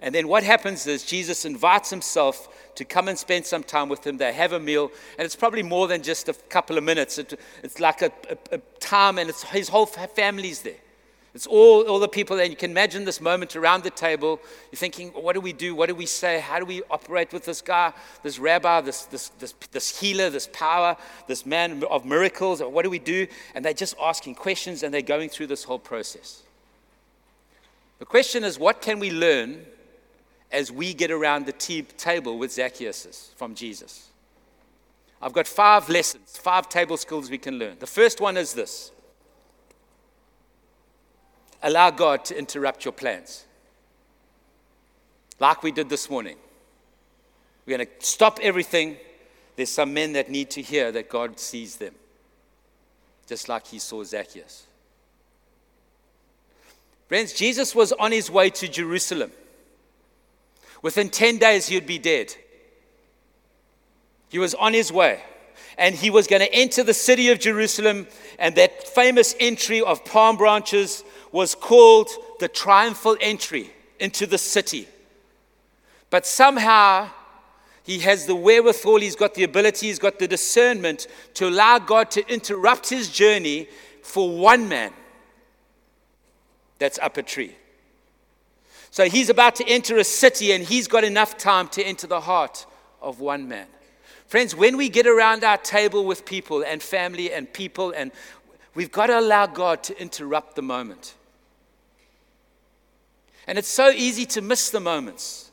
And 0.00 0.14
then 0.14 0.28
what 0.28 0.44
happens 0.44 0.86
is 0.86 1.04
Jesus 1.04 1.44
invites 1.44 1.90
himself 1.90 2.48
to 2.76 2.84
come 2.84 3.08
and 3.08 3.18
spend 3.18 3.44
some 3.44 3.64
time 3.64 3.88
with 3.88 4.06
him. 4.06 4.16
They 4.16 4.32
have 4.32 4.52
a 4.52 4.60
meal, 4.60 4.92
and 5.18 5.26
it's 5.26 5.34
probably 5.34 5.64
more 5.64 5.88
than 5.88 6.02
just 6.02 6.28
a 6.28 6.34
couple 6.34 6.78
of 6.78 6.84
minutes. 6.84 7.18
It, 7.18 7.38
it's 7.64 7.80
like 7.80 8.02
a, 8.02 8.12
a, 8.30 8.56
a, 8.56 8.58
time, 8.78 9.18
and 9.18 9.28
it's, 9.28 9.42
his 9.42 9.68
whole 9.68 9.86
family's 9.86 10.62
there. 10.62 10.76
It's 11.34 11.46
all, 11.46 11.82
all 11.82 11.98
the 11.98 12.08
people 12.08 12.36
there. 12.36 12.44
And 12.44 12.52
you 12.52 12.56
can 12.56 12.70
imagine 12.70 13.04
this 13.04 13.20
moment 13.20 13.54
around 13.54 13.82
the 13.82 13.90
table. 13.90 14.40
You're 14.70 14.78
thinking, 14.78 15.08
what 15.10 15.34
do 15.34 15.40
we 15.40 15.52
do? 15.52 15.74
What 15.74 15.88
do 15.88 15.94
we 15.94 16.06
say? 16.06 16.40
How 16.40 16.58
do 16.58 16.64
we 16.64 16.82
operate 16.90 17.32
with 17.32 17.44
this 17.44 17.60
guy, 17.60 17.92
this 18.22 18.38
rabbi, 18.38 18.80
this, 18.80 19.04
this, 19.04 19.28
this, 19.38 19.54
this 19.70 20.00
healer, 20.00 20.30
this 20.30 20.48
power, 20.52 20.96
this 21.26 21.44
man 21.44 21.84
of 21.90 22.04
miracles? 22.04 22.62
What 22.62 22.82
do 22.82 22.90
we 22.90 22.98
do? 22.98 23.26
And 23.54 23.64
they're 23.64 23.74
just 23.74 23.94
asking 24.00 24.36
questions 24.36 24.82
and 24.82 24.92
they're 24.92 25.02
going 25.02 25.28
through 25.28 25.48
this 25.48 25.64
whole 25.64 25.78
process. 25.78 26.42
The 27.98 28.06
question 28.06 28.42
is, 28.42 28.58
what 28.58 28.80
can 28.80 28.98
we 28.98 29.10
learn 29.10 29.66
as 30.50 30.72
we 30.72 30.94
get 30.94 31.10
around 31.10 31.46
the 31.46 31.52
tea 31.52 31.82
table 31.82 32.38
with 32.38 32.52
Zacchaeus 32.52 33.32
from 33.36 33.54
Jesus? 33.54 34.08
I've 35.20 35.32
got 35.32 35.46
five 35.46 35.88
lessons, 35.88 36.36
five 36.36 36.68
table 36.68 36.96
skills 36.96 37.30
we 37.30 37.38
can 37.38 37.58
learn. 37.58 37.76
The 37.78 37.86
first 37.86 38.20
one 38.20 38.36
is 38.36 38.54
this 38.54 38.92
allow 41.62 41.90
God 41.90 42.24
to 42.26 42.38
interrupt 42.38 42.84
your 42.84 42.92
plans. 42.92 43.44
Like 45.40 45.62
we 45.62 45.72
did 45.72 45.88
this 45.88 46.08
morning. 46.08 46.36
We're 47.66 47.76
going 47.76 47.86
to 47.86 48.06
stop 48.06 48.38
everything. 48.42 48.96
There's 49.56 49.70
some 49.70 49.92
men 49.92 50.12
that 50.12 50.30
need 50.30 50.50
to 50.50 50.62
hear 50.62 50.90
that 50.92 51.08
God 51.08 51.38
sees 51.38 51.76
them, 51.76 51.94
just 53.26 53.48
like 53.48 53.66
he 53.66 53.78
saw 53.78 54.04
Zacchaeus. 54.04 54.66
Friends, 57.08 57.32
Jesus 57.32 57.74
was 57.74 57.92
on 57.92 58.12
his 58.12 58.30
way 58.30 58.50
to 58.50 58.68
Jerusalem. 58.68 59.32
Within 60.82 61.10
10 61.10 61.38
days, 61.38 61.68
he'd 61.68 61.86
be 61.86 61.98
dead. 61.98 62.34
He 64.28 64.38
was 64.38 64.54
on 64.54 64.74
his 64.74 64.92
way. 64.92 65.22
And 65.76 65.94
he 65.94 66.10
was 66.10 66.26
going 66.26 66.42
to 66.42 66.52
enter 66.52 66.82
the 66.82 66.94
city 66.94 67.30
of 67.30 67.38
Jerusalem. 67.38 68.06
And 68.38 68.54
that 68.56 68.86
famous 68.88 69.34
entry 69.40 69.80
of 69.80 70.04
palm 70.04 70.36
branches 70.36 71.04
was 71.32 71.54
called 71.54 72.08
the 72.40 72.48
triumphal 72.48 73.16
entry 73.20 73.70
into 73.98 74.26
the 74.26 74.38
city. 74.38 74.88
But 76.10 76.26
somehow, 76.26 77.10
he 77.82 78.00
has 78.00 78.26
the 78.26 78.34
wherewithal, 78.34 79.00
he's 79.00 79.16
got 79.16 79.34
the 79.34 79.44
ability, 79.44 79.88
he's 79.88 79.98
got 79.98 80.18
the 80.18 80.28
discernment 80.28 81.06
to 81.34 81.48
allow 81.48 81.78
God 81.78 82.10
to 82.12 82.32
interrupt 82.32 82.88
his 82.88 83.10
journey 83.10 83.68
for 84.02 84.30
one 84.30 84.68
man 84.68 84.92
that's 86.78 86.98
up 86.98 87.16
a 87.16 87.22
tree. 87.22 87.54
So 88.90 89.08
he's 89.08 89.28
about 89.28 89.56
to 89.56 89.68
enter 89.68 89.96
a 89.98 90.04
city 90.04 90.52
and 90.52 90.64
he's 90.64 90.88
got 90.88 91.04
enough 91.04 91.36
time 91.36 91.68
to 91.68 91.82
enter 91.82 92.06
the 92.06 92.20
heart 92.20 92.66
of 93.00 93.20
one 93.20 93.48
man. 93.48 93.66
Friends, 94.26 94.54
when 94.54 94.76
we 94.76 94.88
get 94.88 95.06
around 95.06 95.44
our 95.44 95.56
table 95.56 96.04
with 96.04 96.24
people 96.24 96.62
and 96.62 96.82
family 96.82 97.32
and 97.32 97.50
people, 97.50 97.92
and 97.96 98.12
we've 98.74 98.92
got 98.92 99.06
to 99.06 99.18
allow 99.18 99.46
God 99.46 99.82
to 99.84 100.00
interrupt 100.00 100.54
the 100.54 100.62
moment. 100.62 101.14
And 103.46 103.56
it's 103.56 103.68
so 103.68 103.88
easy 103.88 104.26
to 104.26 104.42
miss 104.42 104.70
the 104.70 104.80
moments. 104.80 105.50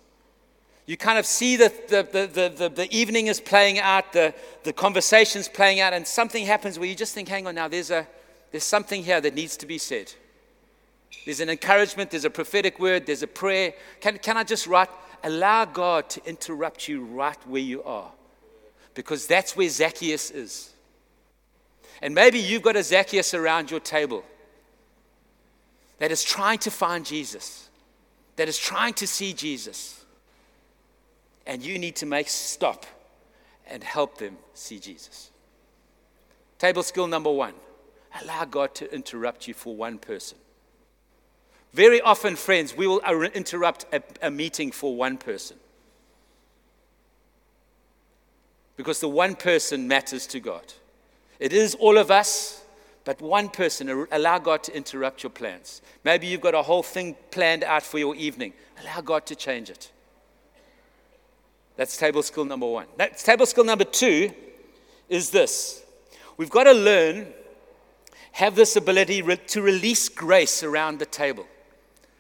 You 0.86 0.98
kind 0.98 1.18
of 1.18 1.26
see 1.26 1.56
the, 1.56 1.74
the, 1.88 2.52
the, 2.58 2.70
the 2.70 2.96
evening 2.96 3.28
is 3.28 3.40
playing 3.40 3.80
out, 3.80 4.12
the, 4.12 4.34
the 4.64 4.74
conversation's 4.74 5.48
playing 5.48 5.80
out, 5.80 5.94
and 5.94 6.06
something 6.06 6.46
happens 6.46 6.78
where 6.78 6.88
you 6.88 6.96
just 6.96 7.14
think, 7.14 7.30
hang 7.30 7.48
on 7.48 7.56
now, 7.56 7.68
there's, 7.68 7.92
a, 7.92 8.06
there's 8.52 8.66
something 8.66 9.04
here 9.04 9.22
that 9.22 9.34
needs 9.34 9.58
to 9.58 9.66
be 9.66 9.78
said. 9.78 10.14
There's 11.24 11.40
an 11.40 11.50
encouragement, 11.50 12.12
there's 12.12 12.26
a 12.26 12.30
prophetic 12.30 12.80
word, 12.80 13.06
there's 13.06 13.24
a 13.24 13.28
prayer. 13.28 13.74
Can, 14.02 14.18
can 14.20 14.38
I 14.38 14.44
just 14.44 14.68
write? 14.68 14.90
Allow 15.24 15.66
God 15.66 16.10
to 16.12 16.26
interrupt 16.28 16.88
you 16.88 17.04
right 17.04 17.38
where 17.48 17.62
you 17.62 17.84
are. 17.84 18.12
Because 18.94 19.26
that's 19.26 19.56
where 19.56 19.70
Zacchaeus 19.70 20.32
is. 20.32 20.74
And 22.02 22.14
maybe 22.14 22.40
you've 22.40 22.62
got 22.62 22.76
a 22.76 22.84
Zacchaeus 22.84 23.34
around 23.34 23.72
your 23.72 23.80
table 23.80 24.24
that 26.00 26.12
is 26.12 26.24
trying 26.24 26.60
to 26.60 26.72
find 26.72 27.06
Jesus, 27.06 27.70
that 28.36 28.48
is 28.48 28.58
trying 28.58 28.94
to 28.96 29.08
see 29.08 29.34
Jesus. 29.34 30.04
And 31.48 31.64
you 31.64 31.80
need 31.80 31.96
to 31.98 32.06
make 32.06 32.28
stop 32.28 32.86
and 33.68 33.84
help 33.84 34.18
them 34.18 34.38
see 34.54 34.80
Jesus. 34.80 35.32
Table 36.58 36.84
skill 36.84 37.08
number 37.08 37.32
one 37.32 37.54
allow 38.22 38.46
God 38.46 38.74
to 38.76 38.94
interrupt 38.94 39.48
you 39.48 39.54
for 39.54 39.76
one 39.76 39.98
person. 39.98 40.38
Very 41.76 42.00
often, 42.00 42.38
friends, 42.38 42.74
we 42.74 42.88
will 42.88 43.02
interrupt 43.02 43.86
a, 43.92 44.02
a 44.22 44.32
meeting 44.32 44.72
for 44.72 44.96
one 44.96 45.18
person. 45.18 45.58
Because 48.78 49.02
the 49.02 49.10
one 49.10 49.36
person 49.36 49.86
matters 49.86 50.26
to 50.28 50.40
God. 50.40 50.74
It 51.38 51.52
is 51.52 51.76
all 51.76 51.98
of 51.98 52.10
us, 52.10 52.64
but 53.04 53.22
one 53.22 53.50
person, 53.50 54.08
allow 54.14 54.40
God 54.40 54.64
to 54.64 54.74
interrupt 54.74 55.22
your 55.22 55.32
plans. 55.32 55.82
Maybe 56.06 56.28
you've 56.28 56.40
got 56.40 56.56
a 56.56 56.62
whole 56.62 56.82
thing 56.82 57.18
planned 57.30 57.66
out 57.66 57.84
for 57.84 58.00
your 58.00 58.16
evening. 58.16 58.54
Allow 58.82 59.02
God 59.02 59.26
to 59.26 59.36
change 59.36 59.70
it. 59.70 59.92
That's 61.76 61.98
table 61.98 62.24
skill 62.24 62.46
number 62.46 62.68
one. 62.68 62.88
That's 62.96 63.22
table 63.22 63.46
skill 63.46 63.66
number 63.66 63.84
two 63.84 64.32
is 65.10 65.30
this 65.30 65.84
we've 66.38 66.50
got 66.50 66.64
to 66.64 66.74
learn, 66.74 67.28
have 68.32 68.56
this 68.56 68.78
ability 68.78 69.22
to 69.48 69.62
release 69.62 70.08
grace 70.08 70.64
around 70.64 71.00
the 71.00 71.06
table. 71.06 71.46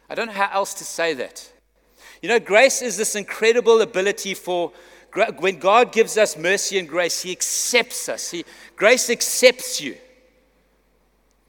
I 0.10 0.16
don't 0.16 0.28
know 0.28 0.34
how 0.34 0.50
else 0.52 0.74
to 0.76 0.84
say 0.84 1.14
that. 1.16 1.52
You 2.22 2.30
know, 2.30 2.40
grace 2.40 2.82
is 2.82 2.98
this 2.98 3.16
incredible 3.16 3.82
ability 3.82 4.34
for 4.34 4.72
when 5.38 5.60
God 5.60 5.92
gives 5.92 6.18
us 6.18 6.38
mercy 6.38 6.78
and 6.78 6.88
grace, 6.88 7.22
He 7.22 7.32
accepts 7.32 8.10
us. 8.10 8.32
He, 8.32 8.46
grace 8.76 9.10
accepts 9.10 9.80
you. 9.80 9.96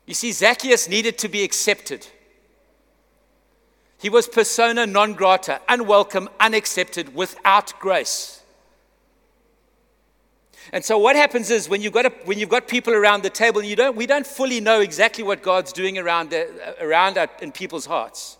You 0.06 0.14
see, 0.14 0.30
Zacchaeus 0.30 0.88
needed 0.88 1.18
to 1.18 1.28
be 1.28 1.42
accepted. 1.42 2.06
He 3.98 4.08
was 4.08 4.28
persona 4.28 4.86
non 4.86 5.14
grata, 5.14 5.60
unwelcome, 5.68 6.28
unaccepted, 6.38 7.14
without 7.14 7.78
grace. 7.80 8.42
And 10.72 10.84
so 10.84 10.98
what 10.98 11.16
happens 11.16 11.50
is 11.50 11.68
when 11.68 11.80
you've 11.80 11.92
got, 11.92 12.06
a, 12.06 12.12
when 12.24 12.38
you've 12.38 12.48
got 12.48 12.68
people 12.68 12.92
around 12.92 13.22
the 13.22 13.30
table, 13.30 13.62
you 13.62 13.76
don't, 13.76 13.96
we 13.96 14.06
don't 14.06 14.26
fully 14.26 14.60
know 14.60 14.80
exactly 14.80 15.24
what 15.24 15.42
God's 15.42 15.72
doing 15.72 15.96
around, 15.96 16.30
the, 16.30 16.76
around 16.80 17.18
in 17.40 17.52
people's 17.52 17.86
hearts 17.86 18.38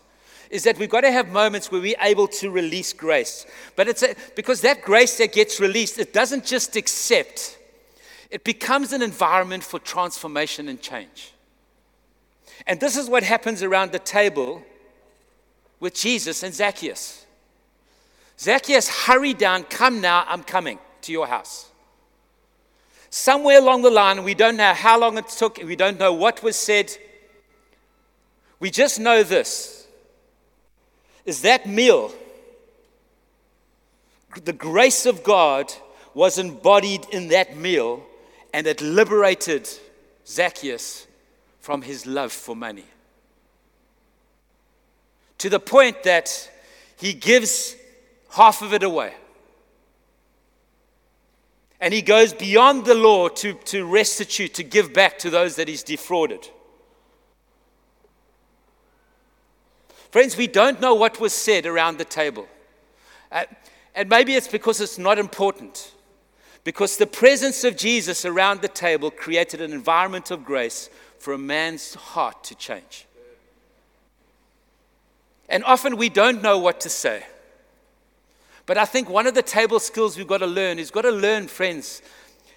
is 0.51 0.65
that 0.65 0.79
we've 0.79 0.91
got 0.91 1.03
to 1.03 1.11
have 1.11 1.29
moments 1.29 1.71
where 1.71 1.81
we're 1.81 1.97
able 2.01 2.29
to 2.29 2.51
release 2.51 2.93
grace. 2.93 3.47
But 3.75 3.89
it's 3.89 4.03
a, 4.03 4.15
because 4.35 4.61
that 4.63 4.83
grace 4.83 5.19
that 5.19 5.33
gets 5.33 5.61
released, 5.61 5.99
it 5.99 6.13
doesn't 6.13 6.45
just 6.45 6.77
accept, 6.77 7.59
it 8.31 8.45
becomes 8.45 8.93
an 8.93 9.03
environment 9.03 9.65
for 9.65 9.79
transformation 9.79 10.69
and 10.69 10.81
change. 10.81 11.33
And 12.67 12.81
this 12.81 12.97
is 12.97 13.09
what 13.09 13.23
happens 13.23 13.63
around 13.63 13.93
the 13.93 13.99
table 13.99 14.63
with 15.81 15.95
Jesus 15.95 16.43
and 16.43 16.55
Zacchaeus. 16.55 17.27
Zacchaeus, 18.39 18.89
hurry 18.89 19.35
down, 19.35 19.65
come 19.65 20.01
now, 20.01 20.25
I'm 20.27 20.43
coming 20.43 20.79
to 21.03 21.13
your 21.13 21.27
house. 21.27 21.71
Somewhere 23.09 23.59
along 23.59 23.83
the 23.83 23.91
line, 23.91 24.25
we 24.25 24.35
don't 24.35 24.57
know 24.57 24.75
how 24.75 24.99
long 24.99 25.17
it 25.17 25.29
took, 25.29 25.59
we 25.59 25.77
don't 25.77 25.99
know 25.99 26.13
what 26.13 26.43
was 26.43 26.57
said. 26.57 26.91
We 28.59 28.71
just 28.71 28.99
know 28.99 29.23
this 29.23 29.86
is 31.27 31.43
that 31.43 31.67
meal, 31.69 32.13
the 34.45 34.53
grace 34.53 35.05
of 35.05 35.23
God 35.23 35.73
was 36.15 36.39
embodied 36.39 37.05
in 37.11 37.29
that 37.29 37.57
meal, 37.57 38.03
and 38.55 38.67
it 38.67 38.81
liberated 38.81 39.69
Zacchaeus 40.27 41.07
from 41.61 41.83
his 41.83 42.07
love 42.07 42.33
for 42.33 42.57
money. 42.57 42.85
To 45.39 45.51
the 45.51 45.61
point 45.61 46.05
that 46.05 46.51
he 46.97 47.13
gives 47.13 47.77
half 48.31 48.63
of 48.63 48.73
it 48.73 48.83
away. 48.83 49.13
And 51.81 51.93
he 51.93 52.01
goes 52.01 52.33
beyond 52.33 52.87
the 52.87 52.95
law 52.95 53.29
to, 53.29 53.53
to 53.53 53.85
restitute, 53.85 54.55
to 54.55 54.63
give 54.63 54.95
back 54.95 55.19
to 55.19 55.31
those 55.31 55.57
that 55.57 55.69
he's 55.69 55.83
defrauded. 55.83 56.49
Friends, 60.17 60.35
we 60.35 60.47
don't 60.47 60.81
know 60.81 60.95
what 60.95 61.21
was 61.21 61.35
said 61.35 61.67
around 61.67 61.99
the 61.99 62.05
table. 62.07 62.49
Uh, 63.31 63.45
and 63.95 64.09
maybe 64.09 64.33
it's 64.33 64.49
because 64.49 64.81
it's 64.81 64.97
not 64.97 65.19
important. 65.19 65.93
Because 66.65 66.97
the 66.97 67.07
presence 67.07 67.65
of 67.65 67.77
Jesus 67.77 68.25
around 68.25 68.63
the 68.63 68.69
table 68.69 69.11
created 69.11 69.61
an 69.61 69.75
environment 69.75 70.31
of 70.31 70.43
grace 70.43 70.89
for 71.19 71.35
a 71.35 71.39
man's 71.39 71.93
heart 71.97 72.45
to 72.45 72.55
change. 72.55 73.07
And 75.51 75.63
often 75.65 75.99
we 75.99 76.09
don't 76.09 76.43
know 76.43 76.57
what 76.57 76.81
to 76.81 76.89
say. 76.89 77.27
But 78.65 78.79
I 78.79 78.87
think 78.87 79.11
one 79.11 79.27
of 79.27 79.35
the 79.35 79.43
table 79.43 79.79
skills 79.81 80.17
we've 80.17 80.27
got 80.27 80.39
to 80.39 80.47
learn 80.47 80.79
is 80.79 80.91
got 80.91 81.03
to 81.03 81.11
learn, 81.11 81.47
friends, 81.47 82.01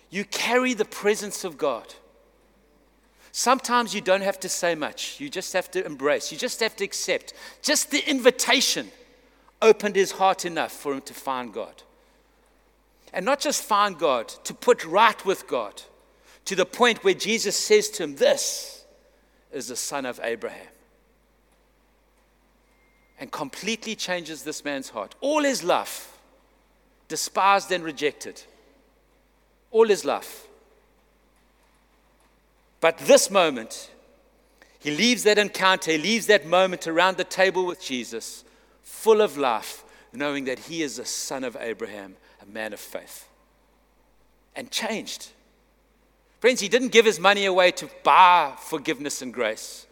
you 0.09 0.23
carry 0.23 0.73
the 0.73 0.85
presence 0.85 1.43
of 1.43 1.57
God. 1.57 1.93
Sometimes 3.39 3.95
you 3.95 4.01
don't 4.01 4.19
have 4.19 4.37
to 4.41 4.49
say 4.49 4.75
much. 4.75 5.17
You 5.21 5.29
just 5.29 5.53
have 5.53 5.71
to 5.71 5.85
embrace. 5.85 6.29
You 6.29 6.37
just 6.37 6.59
have 6.59 6.75
to 6.75 6.83
accept. 6.83 7.33
Just 7.61 7.89
the 7.89 8.05
invitation 8.05 8.91
opened 9.61 9.95
his 9.95 10.11
heart 10.11 10.43
enough 10.43 10.73
for 10.73 10.91
him 10.91 10.99
to 11.03 11.13
find 11.13 11.53
God. 11.53 11.83
And 13.13 13.23
not 13.23 13.39
just 13.39 13.63
find 13.63 13.97
God, 13.97 14.27
to 14.43 14.53
put 14.53 14.83
right 14.83 15.25
with 15.25 15.47
God, 15.47 15.81
to 16.43 16.53
the 16.53 16.65
point 16.65 17.01
where 17.05 17.13
Jesus 17.13 17.55
says 17.55 17.87
to 17.91 18.03
him, 18.03 18.17
This 18.17 18.83
is 19.53 19.69
the 19.69 19.77
son 19.77 20.05
of 20.05 20.19
Abraham 20.21 20.67
and 23.21 23.31
completely 23.31 23.95
changes 23.95 24.43
this 24.43 24.65
man's 24.65 24.89
heart. 24.89 25.15
All 25.21 25.43
his 25.43 25.63
life, 25.63 26.11
despised 27.07 27.71
and 27.71 27.85
rejected. 27.85 28.43
All 29.71 29.87
his 29.87 30.03
life. 30.03 30.48
But 32.81 32.97
this 32.99 33.29
moment, 33.29 33.91
he 34.79 34.91
leaves 34.91 35.23
that 35.23 35.37
encounter, 35.37 35.91
he 35.91 35.97
leaves 35.97 36.27
that 36.27 36.45
moment 36.45 36.87
around 36.87 37.17
the 37.17 37.23
table 37.23 37.65
with 37.65 37.81
Jesus, 37.81 38.43
full 38.81 39.21
of 39.21 39.37
life, 39.37 39.83
knowing 40.13 40.45
that 40.45 40.59
he 40.59 40.81
is 40.81 40.97
the 40.97 41.05
son 41.05 41.43
of 41.43 41.57
Abraham, 41.59 42.15
a 42.41 42.45
man 42.45 42.73
of 42.73 42.79
faith, 42.79 43.27
and 44.55 44.71
changed. 44.71 45.29
Friends, 46.39 46.61
he 46.61 46.69
didn't 46.69 46.89
give 46.89 47.05
his 47.05 47.19
money 47.19 47.45
away 47.45 47.71
to 47.71 47.89
buy 48.03 48.53
forgiveness 48.57 49.21
and 49.21 49.33
grace. 49.33 49.85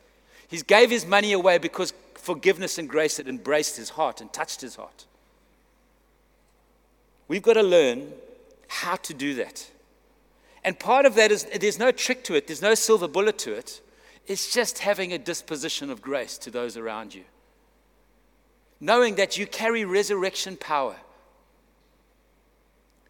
He 0.48 0.58
gave 0.62 0.90
his 0.90 1.06
money 1.06 1.34
away 1.34 1.58
because 1.58 1.94
forgiveness 2.16 2.78
and 2.78 2.88
grace 2.88 3.18
had 3.18 3.28
embraced 3.28 3.76
his 3.76 3.90
heart 3.90 4.22
and 4.22 4.32
touched 4.32 4.62
his 4.62 4.76
heart. 4.76 5.06
We've 7.28 7.42
got 7.42 7.54
to 7.54 7.64
learn 7.64 8.14
how 8.70 8.96
to 8.96 9.14
do 9.14 9.34
that. 9.36 9.70
And 10.68 10.78
part 10.78 11.06
of 11.06 11.16
that 11.16 11.32
is 11.32 11.46
there's 11.62 11.80
no 11.80 11.92
trick 11.92 12.26
to 12.26 12.36
it, 12.36 12.48
there's 12.48 12.62
no 12.62 12.76
silver 12.76 13.08
bullet 13.08 13.38
to 13.38 13.54
it. 13.54 13.80
It's 14.26 14.54
just 14.54 14.80
having 14.80 15.14
a 15.14 15.18
disposition 15.18 15.90
of 15.90 16.02
grace 16.02 16.38
to 16.40 16.52
those 16.52 16.76
around 16.76 17.16
you. 17.16 17.24
Knowing 18.82 19.16
that 19.16 19.38
you 19.38 19.48
carry 19.48 19.86
resurrection 19.86 20.58
power. 20.58 20.98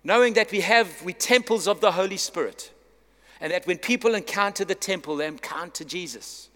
Knowing 0.03 0.35
that 0.35 0.51
we 0.51 0.61
have 0.61 1.01
we 1.01 1.13
temples 1.13 1.67
of 1.67 1.81
the 1.81 1.93
Holy 1.93 2.15
Spirit. 2.17 2.71
And 3.41 3.51
that 3.51 3.65
when 3.65 3.79
people 3.79 4.13
encounter 4.13 4.63
the 4.63 4.75
temple, 4.75 5.15
they 5.15 5.25
encounter 5.25 5.83
Jesus. 5.83 6.49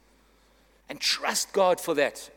And 0.88 1.00
trust 1.00 1.52
God 1.52 1.82
for 1.82 1.96
that. 1.96 2.30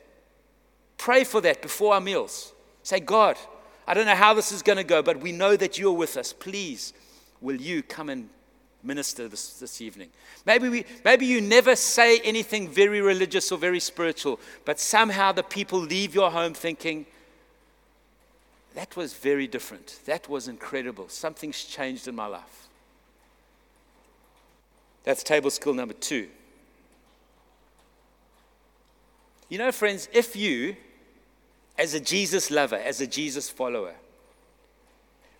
Pray 0.96 1.24
for 1.24 1.42
that 1.42 1.61
before 1.61 1.92
our 1.92 2.00
meals. 2.00 2.55
Say, 2.83 3.00
God, 3.00 3.37
I 3.87 3.92
don't 3.92 4.07
know 4.07 4.14
how 4.14 4.33
this 4.33 4.53
is 4.53 4.62
going 4.62 4.79
to 4.79 4.85
go, 4.85 5.03
but 5.03 5.20
we 5.20 5.33
know 5.33 5.55
that 5.55 5.77
you're 5.77 5.92
with 5.92 6.16
us. 6.16 6.33
Please, 6.33 6.94
will 7.42 7.61
you 7.61 7.83
come 7.83 8.09
and 8.09 8.31
minister 8.85 9.29
this, 9.29 9.59
this 9.59 9.81
evening? 9.81 10.09
Maybe, 10.47 10.68
we, 10.68 10.85
maybe 11.05 11.27
you 11.27 11.40
never 11.40 11.75
say 11.75 12.20
anything 12.20 12.68
very 12.68 13.01
religious 13.01 13.51
or 13.51 13.59
very 13.59 13.81
spiritual, 13.81 14.38
but 14.64 14.79
somehow 14.79 15.33
the 15.33 15.42
people 15.42 15.79
leave 15.79 16.14
your 16.14 16.31
home 16.31 16.55
thinking, 16.55 17.07
that 18.75 18.97
was 18.97 19.14
very 19.14 19.47
different. 19.47 20.01
That 20.05 20.29
was 20.29 20.49
incredible. 20.49 21.09
Something's 21.09 21.64
changed 21.64 22.09
in 22.09 22.14
my 22.14 22.27
life. 22.27 22.68
That's 25.05 25.23
table 25.23 25.51
skill 25.51 25.75
number 25.75 25.94
two. 25.94 26.29
You 29.49 29.59
know, 29.59 29.70
friends, 29.70 30.09
if 30.12 30.35
you, 30.35 30.77
as 31.79 31.94
a 31.94 32.01
Jesus 32.01 32.51
lover, 32.51 32.77
as 32.77 33.01
a 33.01 33.07
Jesus 33.07 33.49
follower, 33.51 33.94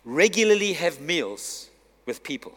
regularly 0.05 0.73
have 0.73 1.01
meals 1.01 1.69
with 2.05 2.23
people, 2.23 2.53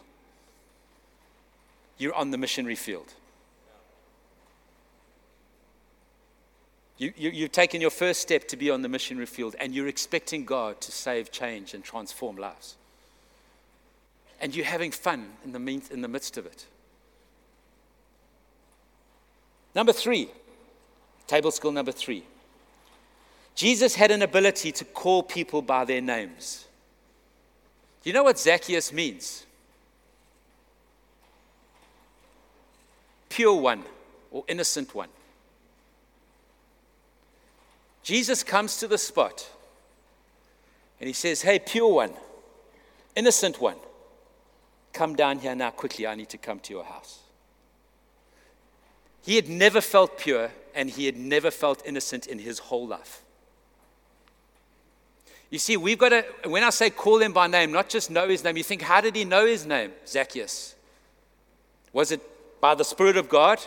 you're 1.99 2.15
on 2.15 2.31
the 2.31 2.37
missionary 2.37 2.75
field. 2.75 3.13
You, 6.97 7.13
you, 7.15 7.29
you've 7.29 7.51
taken 7.51 7.79
your 7.79 7.91
first 7.91 8.21
step 8.21 8.47
to 8.47 8.57
be 8.57 8.71
on 8.71 8.81
the 8.81 8.89
missionary 8.89 9.27
field, 9.27 9.55
and 9.59 9.73
you're 9.73 9.87
expecting 9.87 10.43
God 10.43 10.81
to 10.81 10.91
save, 10.91 11.31
change, 11.31 11.73
and 11.73 11.83
transform 11.83 12.35
lives. 12.35 12.75
And 14.41 14.55
you're 14.55 14.65
having 14.65 14.91
fun 14.91 15.27
in 15.45 15.51
the, 15.51 15.81
in 15.91 16.01
the 16.01 16.07
midst 16.07 16.37
of 16.37 16.45
it. 16.47 16.65
Number 19.75 19.93
three, 19.93 20.29
Table 21.29 21.51
skill 21.51 21.71
number 21.71 21.91
three 21.91 22.23
Jesus 23.53 23.93
had 23.93 24.09
an 24.09 24.23
ability 24.23 24.71
to 24.71 24.83
call 24.83 25.21
people 25.21 25.61
by 25.61 25.85
their 25.85 26.01
names. 26.01 26.65
Do 28.01 28.09
you 28.09 28.15
know 28.15 28.23
what 28.23 28.39
Zacchaeus 28.39 28.91
means? 28.91 29.45
Pure 33.39 33.61
one 33.61 33.85
or 34.31 34.43
innocent 34.49 34.93
one. 34.93 35.07
Jesus 38.03 38.43
comes 38.43 38.75
to 38.75 38.85
the 38.85 38.97
spot 38.97 39.49
and 40.99 41.07
he 41.07 41.13
says, 41.13 41.43
Hey, 41.43 41.57
pure 41.57 41.87
one, 41.89 42.11
innocent 43.15 43.61
one, 43.61 43.77
come 44.91 45.15
down 45.15 45.39
here 45.39 45.55
now 45.55 45.69
quickly. 45.69 46.05
I 46.05 46.15
need 46.15 46.27
to 46.27 46.37
come 46.37 46.59
to 46.59 46.73
your 46.73 46.83
house. 46.83 47.19
He 49.21 49.37
had 49.37 49.47
never 49.47 49.79
felt 49.79 50.17
pure 50.17 50.51
and 50.75 50.89
he 50.89 51.05
had 51.05 51.15
never 51.15 51.49
felt 51.49 51.81
innocent 51.85 52.27
in 52.27 52.39
his 52.39 52.59
whole 52.59 52.87
life. 52.87 53.21
You 55.49 55.59
see, 55.59 55.77
we've 55.77 55.97
got 55.97 56.09
to, 56.09 56.25
when 56.43 56.65
I 56.65 56.71
say 56.71 56.89
call 56.89 57.19
him 57.19 57.31
by 57.31 57.47
name, 57.47 57.71
not 57.71 57.87
just 57.87 58.11
know 58.11 58.27
his 58.27 58.43
name, 58.43 58.57
you 58.57 58.63
think, 58.63 58.81
how 58.81 58.99
did 58.99 59.15
he 59.15 59.23
know 59.23 59.45
his 59.45 59.65
name? 59.65 59.93
Zacchaeus. 60.05 60.75
Was 61.93 62.11
it 62.11 62.21
by 62.61 62.75
the 62.75 62.83
Spirit 62.83 63.17
of 63.17 63.29
God? 63.29 63.59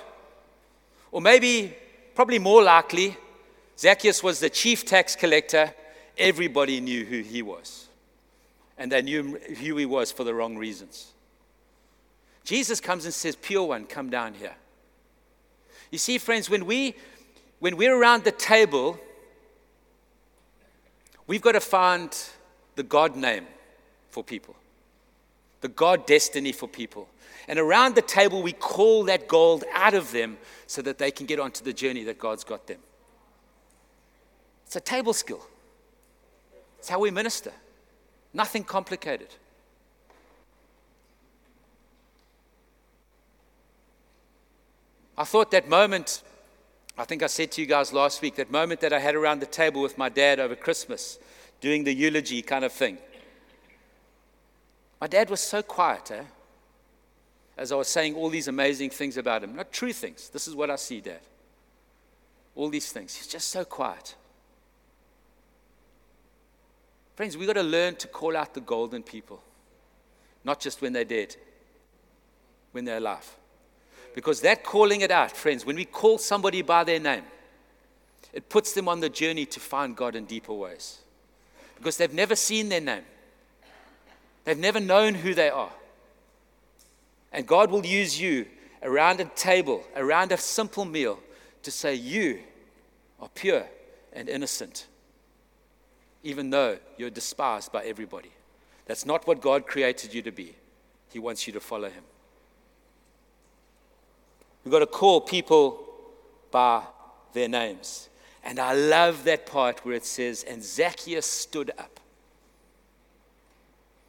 Or 1.11 1.21
maybe, 1.21 1.75
probably 2.15 2.39
more 2.39 2.63
likely, 2.63 3.17
Zacchaeus 3.79 4.23
was 4.23 4.41
the 4.41 4.51
chief 4.51 4.85
tax 4.85 5.17
collector. 5.17 5.73
Everybody 6.17 6.81
knew 6.81 7.05
who 7.05 7.21
he 7.21 7.43
was. 7.43 7.89
And 8.79 8.91
they 8.91 9.03
knew 9.03 9.39
who 9.39 9.77
he 9.77 9.87
was 9.87 10.11
for 10.11 10.25
the 10.25 10.35
wrong 10.35 10.57
reasons. 10.57 11.13
Jesus 12.45 12.81
comes 12.81 13.05
and 13.05 13.15
says, 13.15 13.37
Pure 13.37 13.65
one, 13.69 13.85
come 13.85 14.11
down 14.11 14.35
here. 14.35 14.55
You 15.91 15.99
see, 15.99 16.19
friends, 16.19 16.49
when, 16.49 16.67
we, 16.67 16.95
when 17.61 17.77
we're 17.77 17.95
around 17.95 18.25
the 18.25 18.33
table, 18.33 18.99
we've 21.27 21.43
got 21.43 21.53
to 21.53 21.61
find 21.61 22.17
the 22.75 22.83
God 22.83 23.15
name 23.15 23.47
for 24.09 24.25
people, 24.25 24.57
the 25.63 25.69
God 25.69 26.07
destiny 26.07 26.53
for 26.53 26.69
people. 26.69 27.09
And 27.49 27.59
around 27.59 27.95
the 27.95 28.03
table, 28.03 28.43
we 28.43 28.53
call 28.53 29.05
that 29.05 29.27
gold 29.27 29.65
out 29.73 29.95
of 29.95 30.13
them 30.13 30.37
so 30.67 30.83
that 30.83 30.99
they 30.99 31.11
can 31.11 31.27
get 31.27 31.41
onto 31.41 31.65
the 31.65 31.73
journey 31.73 32.05
that 32.05 32.19
God's 32.19 32.45
got 32.45 32.67
them. 32.67 32.79
It's 34.67 34.77
a 34.77 34.81
table 34.81 35.13
skill. 35.13 35.45
It's 36.79 36.89
how 36.89 37.01
we 37.01 37.11
minister. 37.11 37.53
Nothing 38.33 38.65
complicated. 38.65 39.29
I 45.17 45.25
thought 45.25 45.51
that 45.51 45.69
moment 45.69 46.23
I 46.97 47.05
think 47.05 47.23
I 47.23 47.27
said 47.27 47.51
to 47.53 47.61
you 47.61 47.67
guys 47.67 47.93
last 47.93 48.21
week 48.21 48.37
that 48.37 48.51
moment 48.51 48.81
that 48.81 48.93
I 48.93 48.99
had 48.99 49.15
around 49.15 49.41
the 49.41 49.47
table 49.47 49.81
with 49.81 49.97
my 49.97 50.11
dad 50.11 50.39
over 50.39 50.55
Christmas, 50.55 51.19
doing 51.61 51.85
the 51.85 51.95
eulogy 51.95 52.43
kind 52.43 52.65
of 52.65 52.73
thing. 52.73 52.99
My 55.03 55.09
dad 55.09 55.31
was 55.31 55.41
so 55.41 55.65
quiet, 55.65 56.13
eh? 56.13 56.23
As 57.57 57.73
I 57.73 57.75
was 57.75 57.89
saying 57.89 58.15
all 58.15 58.29
these 58.29 58.47
amazing 58.47 58.91
things 58.91 59.17
about 59.17 59.43
him. 59.43 59.57
Not 59.57 59.73
true 59.73 59.93
things. 59.93 60.29
This 60.29 60.47
is 60.47 60.55
what 60.55 60.71
I 60.71 60.77
see, 60.77 61.01
Dad. 61.01 61.19
All 62.55 62.69
these 62.69 62.93
things. 62.93 63.17
He's 63.17 63.27
just 63.27 63.49
so 63.49 63.65
quiet. 63.65 64.15
Friends, 67.17 67.37
we've 67.37 67.49
got 67.49 67.55
to 67.55 67.65
learn 67.65 67.97
to 67.97 68.07
call 68.07 68.37
out 68.37 68.55
the 68.55 68.61
golden 68.61 69.03
people, 69.03 69.43
not 70.45 70.61
just 70.61 70.81
when 70.81 70.93
they're 70.93 71.03
dead, 71.03 71.35
when 72.71 72.85
they're 72.85 72.99
alive. 72.99 73.29
Because 74.15 74.41
that 74.43 74.63
calling 74.63 75.01
it 75.01 75.11
out, 75.11 75.37
friends, 75.37 75.67
when 75.67 75.75
we 75.75 75.85
call 75.85 76.17
somebody 76.19 76.63
by 76.63 76.85
their 76.85 77.01
name, 77.01 77.25
it 78.33 78.49
puts 78.49 78.73
them 78.73 78.87
on 78.87 79.01
the 79.01 79.09
journey 79.09 79.47
to 79.47 79.59
find 79.59 79.97
God 79.97 80.15
in 80.15 80.27
deeper 80.27 80.53
ways. 80.53 81.01
Because 81.77 81.97
they've 81.97 82.15
never 82.15 82.37
seen 82.37 82.69
their 82.69 82.81
name, 82.81 83.03
they've 84.45 84.59
never 84.59 84.81
known 84.81 85.15
who 85.15 85.35
they 85.35 85.51
are. 85.51 85.73
And 87.33 87.47
God 87.47 87.71
will 87.71 87.87
use 87.87 88.21
you 88.21 88.47
around 88.83 89.21
a 89.21 89.25
table, 89.25 89.85
around 89.97 90.33
a 90.33 90.37
simple 90.37 90.85
meal, 90.85 91.19
to 91.63 91.71
say, 91.71 91.95
You 91.95 92.41
are 93.21 93.29
pure 93.35 93.65
and 94.13 94.29
innocent, 94.29 94.87
even 96.23 96.51
though 96.51 96.79
you're 96.99 97.11
despised 97.11 97.73
by 97.73 97.85
everybody. 97.85 98.31
That's 98.87 99.07
not 99.07 99.27
what 99.27 99.41
God 99.41 99.67
created 99.67 100.13
you 100.13 100.23
to 100.23 100.33
be. 100.33 100.55
He 101.11 101.19
wants 101.19 101.47
you 101.47 101.53
to 101.53 101.61
follow 101.61 101.89
Him. 101.89 102.05
We've 104.65 104.73
got 104.73 104.81
to 104.81 104.87
call 104.87 105.21
people 105.21 105.85
by 106.51 106.83
their 107.33 107.49
names. 107.49 108.09
And 108.45 108.59
I 108.59 108.75
love 108.75 109.25
that 109.25 109.47
part 109.47 109.85
where 109.85 109.95
it 109.95 110.05
says, 110.05 110.45
And 110.45 110.63
Zacchaeus 110.63 111.27
stood 111.27 111.71
up. 111.79 111.92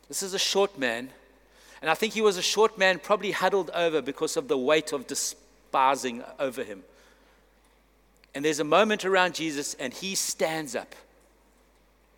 This 0.07 0.23
is 0.23 0.33
a 0.33 0.39
short 0.39 0.77
man. 0.77 1.09
And 1.81 1.89
I 1.89 1.95
think 1.95 2.13
he 2.13 2.21
was 2.21 2.37
a 2.37 2.41
short 2.41 2.77
man, 2.77 2.99
probably 2.99 3.31
huddled 3.31 3.69
over 3.71 4.01
because 4.01 4.37
of 4.37 4.47
the 4.47 4.57
weight 4.57 4.93
of 4.93 5.05
despising 5.07 6.23
over 6.39 6.63
him. 6.63 6.83
And 8.33 8.43
there's 8.43 8.59
a 8.59 8.65
moment 8.65 9.05
around 9.05 9.35
Jesus, 9.35 9.73
and 9.75 9.93
he 9.93 10.15
stands 10.15 10.75
up 10.75 10.95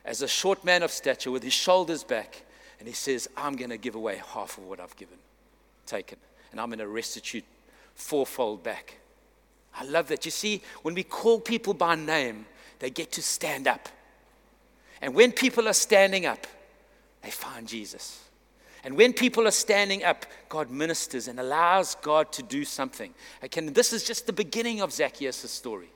as 0.05 0.21
a 0.21 0.27
short 0.27 0.63
man 0.63 0.83
of 0.83 0.91
stature 0.91 1.31
with 1.31 1.43
his 1.43 1.53
shoulders 1.53 2.03
back, 2.03 2.43
and 2.79 2.87
he 2.87 2.93
says, 2.93 3.27
I'm 3.35 3.55
going 3.55 3.71
to 3.71 3.77
give 3.77 3.95
away 3.95 4.21
half 4.33 4.57
of 4.57 4.65
what 4.65 4.79
I've 4.79 4.95
given, 4.95 5.17
taken, 5.85 6.19
and 6.51 6.61
I'm 6.61 6.69
going 6.69 6.79
to 6.79 6.87
restitute 6.87 7.43
fourfold 7.95 8.63
back. 8.63 8.97
I 9.77 9.83
love 9.83 10.07
that. 10.09 10.25
You 10.25 10.31
see, 10.31 10.61
when 10.83 10.93
we 10.93 11.03
call 11.03 11.39
people 11.39 11.73
by 11.73 11.95
name, 11.95 12.45
they 12.79 12.89
get 12.89 13.11
to 13.13 13.21
stand 13.21 13.67
up. 13.67 13.89
And 15.01 15.13
when 15.13 15.31
people 15.31 15.67
are 15.67 15.73
standing 15.73 16.25
up, 16.25 16.47
they 17.25 17.31
find 17.31 17.67
Jesus. 17.67 18.23
And 18.83 18.95
when 18.95 19.11
people 19.11 19.47
are 19.47 19.51
standing 19.51 20.03
up, 20.03 20.27
God 20.47 20.69
ministers 20.69 21.27
and 21.27 21.39
allows 21.39 21.95
God 21.95 22.31
to 22.33 22.43
do 22.43 22.63
something. 22.63 23.15
Again, 23.41 23.73
this 23.73 23.91
is 23.91 24.03
just 24.03 24.27
the 24.27 24.33
beginning 24.33 24.79
of 24.79 24.93
Zacchaeus' 24.93 25.49
story. 25.49 25.89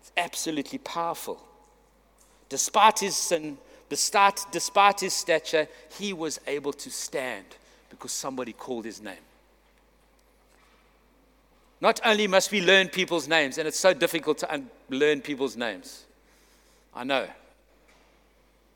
It's 0.00 0.12
absolutely 0.16 0.78
powerful. 0.78 1.42
Despite 2.48 3.00
his 3.00 3.16
sin, 3.16 3.58
despite, 3.88 5.00
his 5.00 5.12
stature, 5.12 5.66
he 5.98 6.12
was 6.12 6.38
able 6.46 6.72
to 6.74 6.88
stand 6.88 7.46
because 7.90 8.12
somebody 8.12 8.52
called 8.52 8.84
his 8.84 9.02
name. 9.02 9.16
Not 11.80 12.00
only 12.04 12.28
must 12.28 12.52
we 12.52 12.62
learn 12.62 12.88
people's 12.88 13.26
names, 13.26 13.58
and 13.58 13.66
it's 13.66 13.78
so 13.78 13.92
difficult 13.92 14.38
to 14.38 14.54
un- 14.54 14.70
learn 14.88 15.20
people's 15.20 15.56
names. 15.56 16.04
I 16.94 17.02
know. 17.02 17.26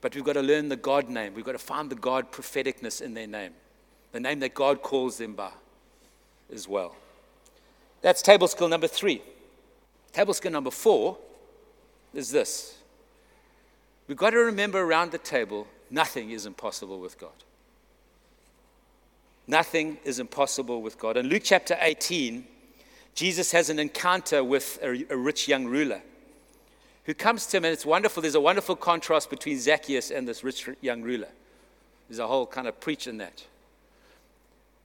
But 0.01 0.15
we've 0.15 0.25
got 0.25 0.35
to 0.35 0.43
learn 0.43 0.69
the 0.69 0.77
God 0.77 1.09
name. 1.09 1.35
We've 1.35 1.45
got 1.45 1.53
to 1.53 1.59
find 1.59 1.91
the 1.91 1.95
God 1.95 2.33
propheticness 2.33 3.03
in 3.03 3.15
their 3.15 3.27
name, 3.27 3.53
the 4.13 4.21
name 4.21 4.41
that 4.41 4.55
God 4.55 4.83
calls 4.83 5.19
them 5.19 5.35
by 5.35 5.51
as 6.53 6.67
well. 6.67 6.97
That's 8.01 8.23
table 8.23 8.49
skill 8.49 8.69
number 8.69 8.89
three. 8.89 9.23
Table 10.13 10.35
skill 10.35 10.53
number 10.53 10.71
four 10.71 11.19
is 12.15 12.31
this 12.31 12.79
we've 14.09 14.17
got 14.17 14.31
to 14.31 14.39
remember 14.39 14.81
around 14.81 15.13
the 15.13 15.19
table 15.19 15.67
nothing 15.91 16.31
is 16.31 16.47
impossible 16.47 16.99
with 16.99 17.19
God. 17.19 17.31
Nothing 19.47 19.99
is 20.05 20.19
impossible 20.19 20.81
with 20.81 20.99
God. 20.99 21.17
In 21.17 21.27
Luke 21.27 21.43
chapter 21.45 21.77
18, 21.81 22.47
Jesus 23.15 23.51
has 23.53 23.69
an 23.69 23.79
encounter 23.79 24.45
with 24.45 24.79
a, 24.83 25.05
a 25.11 25.17
rich 25.17 25.49
young 25.49 25.67
ruler 25.67 26.01
who 27.05 27.15
comes 27.15 27.47
to 27.47 27.57
him, 27.57 27.65
and 27.65 27.73
it's 27.73 27.87
wonderful. 27.87 28.23
There's 28.23 28.35
a 28.35 28.41
wonderful 28.41 28.77
contrast 28.77 29.31
between 29.31 29.59
Zacchaeus 29.59 30.11
and 30.11 30.29
this 30.29 30.45
rich 30.45 30.69
young 30.81 31.03
ruler. 31.03 31.29
There's 32.09 32.19
a 32.19 32.27
whole 32.27 32.47
kind 32.47 32.69
of 32.69 32.81
preach 32.81 33.07
in 33.07 33.19
that. 33.19 33.45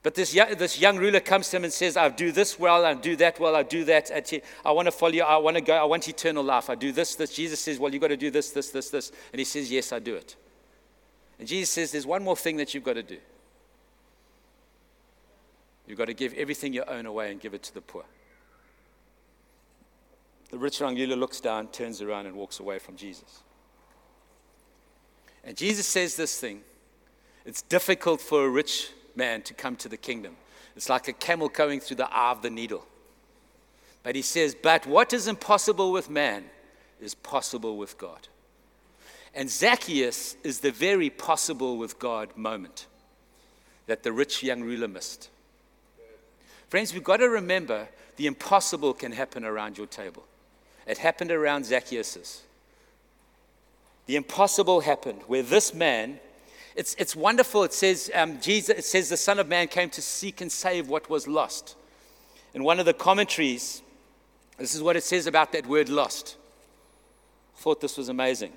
But 0.02 0.14
this 0.14 0.32
this 0.56 0.80
young 0.80 0.98
ruler 0.98 1.18
comes 1.18 1.48
to 1.50 1.56
him 1.56 1.64
and 1.64 1.72
says, 1.72 1.96
I'll 1.96 2.10
do 2.10 2.30
this 2.30 2.60
well, 2.60 2.86
I'll 2.86 2.94
do 2.94 3.16
that 3.16 3.40
well, 3.40 3.56
I'll 3.56 3.64
do 3.64 3.84
that. 3.86 4.08
I 4.64 4.70
want 4.70 4.86
to 4.86 4.92
follow 4.92 5.12
you, 5.12 5.24
I 5.24 5.36
want 5.38 5.56
to 5.56 5.60
go, 5.60 5.74
I 5.74 5.82
want 5.82 6.08
eternal 6.08 6.44
life. 6.44 6.70
I 6.70 6.76
do 6.76 6.92
this, 6.92 7.16
this. 7.16 7.34
Jesus 7.34 7.58
says, 7.58 7.80
Well, 7.80 7.92
you've 7.92 8.00
got 8.00 8.08
to 8.08 8.16
do 8.16 8.30
this, 8.30 8.50
this, 8.50 8.70
this, 8.70 8.90
this. 8.90 9.10
And 9.32 9.40
he 9.40 9.44
says, 9.44 9.70
Yes, 9.70 9.92
I 9.92 9.98
do 9.98 10.14
it. 10.14 10.36
And 11.40 11.48
Jesus 11.48 11.70
says, 11.70 11.90
There's 11.90 12.06
one 12.06 12.22
more 12.22 12.36
thing 12.36 12.56
that 12.58 12.72
you've 12.72 12.84
got 12.84 12.92
to 12.92 13.02
do. 13.02 13.18
You've 15.88 15.98
got 15.98 16.06
to 16.06 16.14
give 16.14 16.34
everything 16.34 16.72
you 16.72 16.84
own 16.86 17.06
away 17.06 17.32
and 17.32 17.40
give 17.40 17.54
it 17.54 17.64
to 17.64 17.74
the 17.74 17.80
poor. 17.80 18.04
The 20.50 20.58
rich 20.58 20.80
young 20.80 20.96
ruler 20.96 21.16
looks 21.16 21.40
down, 21.40 21.68
turns 21.68 22.00
around, 22.00 22.26
and 22.26 22.36
walks 22.36 22.60
away 22.60 22.78
from 22.78 22.96
Jesus. 22.96 23.42
And 25.44 25.56
Jesus 25.56 25.86
says 25.86 26.16
this 26.16 26.38
thing 26.38 26.62
it's 27.44 27.62
difficult 27.62 28.20
for 28.20 28.44
a 28.44 28.48
rich 28.48 28.90
man 29.14 29.42
to 29.42 29.54
come 29.54 29.76
to 29.76 29.88
the 29.88 29.96
kingdom. 29.96 30.36
It's 30.76 30.88
like 30.88 31.08
a 31.08 31.12
camel 31.12 31.48
going 31.48 31.80
through 31.80 31.96
the 31.96 32.12
eye 32.12 32.32
of 32.32 32.42
the 32.42 32.50
needle. 32.50 32.84
But 34.02 34.14
he 34.14 34.22
says, 34.22 34.54
But 34.54 34.86
what 34.86 35.12
is 35.12 35.26
impossible 35.26 35.92
with 35.92 36.10
man 36.10 36.44
is 37.00 37.14
possible 37.14 37.76
with 37.76 37.96
God. 37.98 38.28
And 39.34 39.50
Zacchaeus 39.50 40.36
is 40.42 40.60
the 40.60 40.70
very 40.70 41.10
possible 41.10 41.76
with 41.76 41.98
God 41.98 42.36
moment 42.36 42.86
that 43.86 44.02
the 44.02 44.12
rich 44.12 44.42
young 44.42 44.62
ruler 44.62 44.88
missed. 44.88 45.30
Friends, 46.68 46.92
we've 46.92 47.04
got 47.04 47.18
to 47.18 47.28
remember 47.28 47.88
the 48.16 48.26
impossible 48.26 48.94
can 48.94 49.12
happen 49.12 49.44
around 49.44 49.78
your 49.78 49.86
table. 49.86 50.24
It 50.86 50.98
happened 50.98 51.32
around 51.32 51.66
Zacchaeus. 51.66 52.42
The 54.06 54.16
impossible 54.16 54.80
happened 54.80 55.22
where 55.26 55.42
this 55.42 55.74
man, 55.74 56.20
it's, 56.76 56.94
it's 56.94 57.16
wonderful. 57.16 57.64
It 57.64 57.72
says, 57.72 58.10
um, 58.14 58.40
Jesus, 58.40 58.78
it 58.78 58.84
says 58.84 59.08
the 59.08 59.16
Son 59.16 59.38
of 59.38 59.48
Man 59.48 59.66
came 59.66 59.90
to 59.90 60.02
seek 60.02 60.40
and 60.40 60.50
save 60.50 60.88
what 60.88 61.10
was 61.10 61.26
lost. 61.26 61.74
In 62.54 62.62
one 62.62 62.78
of 62.78 62.86
the 62.86 62.94
commentaries, 62.94 63.82
this 64.58 64.74
is 64.74 64.82
what 64.82 64.96
it 64.96 65.02
says 65.02 65.26
about 65.26 65.52
that 65.52 65.66
word 65.66 65.88
lost. 65.88 66.36
I 67.56 67.60
thought 67.60 67.80
this 67.80 67.96
was 67.96 68.08
amazing. 68.08 68.52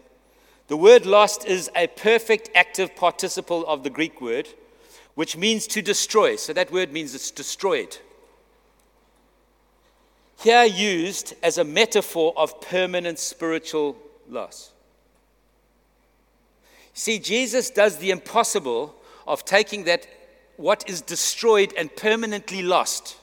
The 0.67 0.77
word 0.77 1.07
lost 1.07 1.45
is 1.45 1.71
a 1.75 1.87
perfect 1.87 2.51
active 2.53 2.95
participle 2.95 3.65
of 3.65 3.83
the 3.83 3.89
Greek 3.89 4.21
word, 4.21 4.47
which 5.15 5.35
means 5.35 5.65
to 5.67 5.81
destroy. 5.81 6.35
So 6.35 6.53
that 6.53 6.71
word 6.71 6.93
means 6.93 7.15
it's 7.15 7.31
destroyed 7.31 7.97
here 10.39 10.63
used 10.63 11.33
as 11.43 11.57
a 11.57 11.63
metaphor 11.63 12.33
of 12.35 12.61
permanent 12.61 13.19
spiritual 13.19 13.97
loss. 14.29 14.71
See, 16.93 17.19
Jesus 17.19 17.69
does 17.69 17.97
the 17.97 18.11
impossible 18.11 18.95
of 19.25 19.45
taking 19.45 19.85
that 19.85 20.05
what 20.57 20.89
is 20.89 20.99
destroyed 20.99 21.73
and 21.77 21.95
permanently 21.95 22.61
lost 22.61 23.15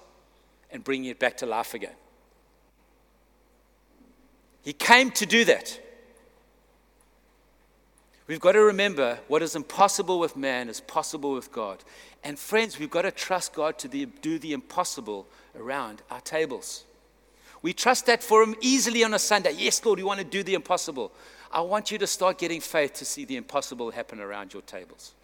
and 0.70 0.82
bringing 0.82 1.10
it 1.10 1.18
back 1.18 1.36
to 1.38 1.46
life 1.46 1.74
again. 1.74 1.92
He 4.62 4.72
came 4.72 5.10
to 5.10 5.26
do 5.26 5.44
that. 5.44 5.78
We've 8.26 8.40
got 8.40 8.52
to 8.52 8.60
remember 8.60 9.18
what 9.28 9.42
is 9.42 9.54
impossible 9.54 10.18
with 10.18 10.36
man 10.36 10.70
is 10.70 10.80
possible 10.80 11.32
with 11.32 11.52
God. 11.52 11.84
And 12.24 12.38
friends, 12.38 12.78
we've 12.78 12.90
got 12.90 13.02
to 13.02 13.12
trust 13.12 13.52
God 13.52 13.78
to 13.80 14.06
do 14.06 14.38
the 14.38 14.52
impossible 14.52 15.28
around 15.54 16.02
our 16.10 16.22
tables. 16.22 16.85
We 17.66 17.72
trust 17.72 18.06
that 18.06 18.22
for 18.22 18.44
Him 18.44 18.54
easily 18.60 19.02
on 19.02 19.12
a 19.12 19.18
Sunday. 19.18 19.50
Yes, 19.58 19.84
Lord, 19.84 19.98
we 19.98 20.04
want 20.04 20.20
to 20.20 20.24
do 20.24 20.44
the 20.44 20.54
impossible. 20.54 21.10
I 21.50 21.62
want 21.62 21.90
you 21.90 21.98
to 21.98 22.06
start 22.06 22.38
getting 22.38 22.60
faith 22.60 22.94
to 22.94 23.04
see 23.04 23.24
the 23.24 23.34
impossible 23.34 23.90
happen 23.90 24.20
around 24.20 24.52
your 24.52 24.62
tables. 24.62 25.14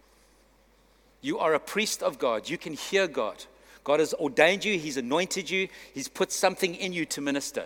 You 1.21 1.39
are 1.39 1.53
a 1.53 1.59
priest 1.61 2.03
of 2.03 2.19
God. 2.19 2.49
You 2.49 2.57
can 2.57 2.73
hear 2.73 3.07
God. 3.07 3.45
God 3.85 4.01
has 4.01 4.13
ordained 4.15 4.65
you, 4.65 4.77
He's 4.77 4.97
anointed 4.97 5.49
you, 5.49 5.69
He's 5.93 6.09
put 6.09 6.33
something 6.33 6.75
in 6.75 6.91
you 6.91 7.05
to 7.05 7.21
minister. 7.21 7.65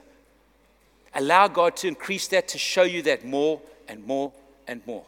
Allow 1.16 1.48
God 1.48 1.76
to 1.78 1.88
increase 1.88 2.28
that, 2.28 2.48
to 2.50 2.60
show 2.60 2.84
you 2.84 3.02
that 3.02 3.26
more 3.26 3.60
and 3.88 4.06
more 4.06 4.32
and 4.68 4.86
more. 4.86 5.06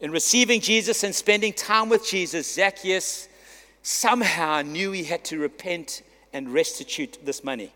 In 0.00 0.12
receiving 0.12 0.62
Jesus 0.62 1.04
and 1.04 1.14
spending 1.14 1.52
time 1.52 1.90
with 1.90 2.08
Jesus, 2.08 2.54
Zacchaeus 2.54 3.28
somehow 3.82 4.62
knew 4.62 4.92
he 4.92 5.04
had 5.04 5.26
to 5.26 5.38
repent 5.38 6.00
and 6.32 6.52
restitute 6.52 7.18
this 7.24 7.44
money. 7.44 7.72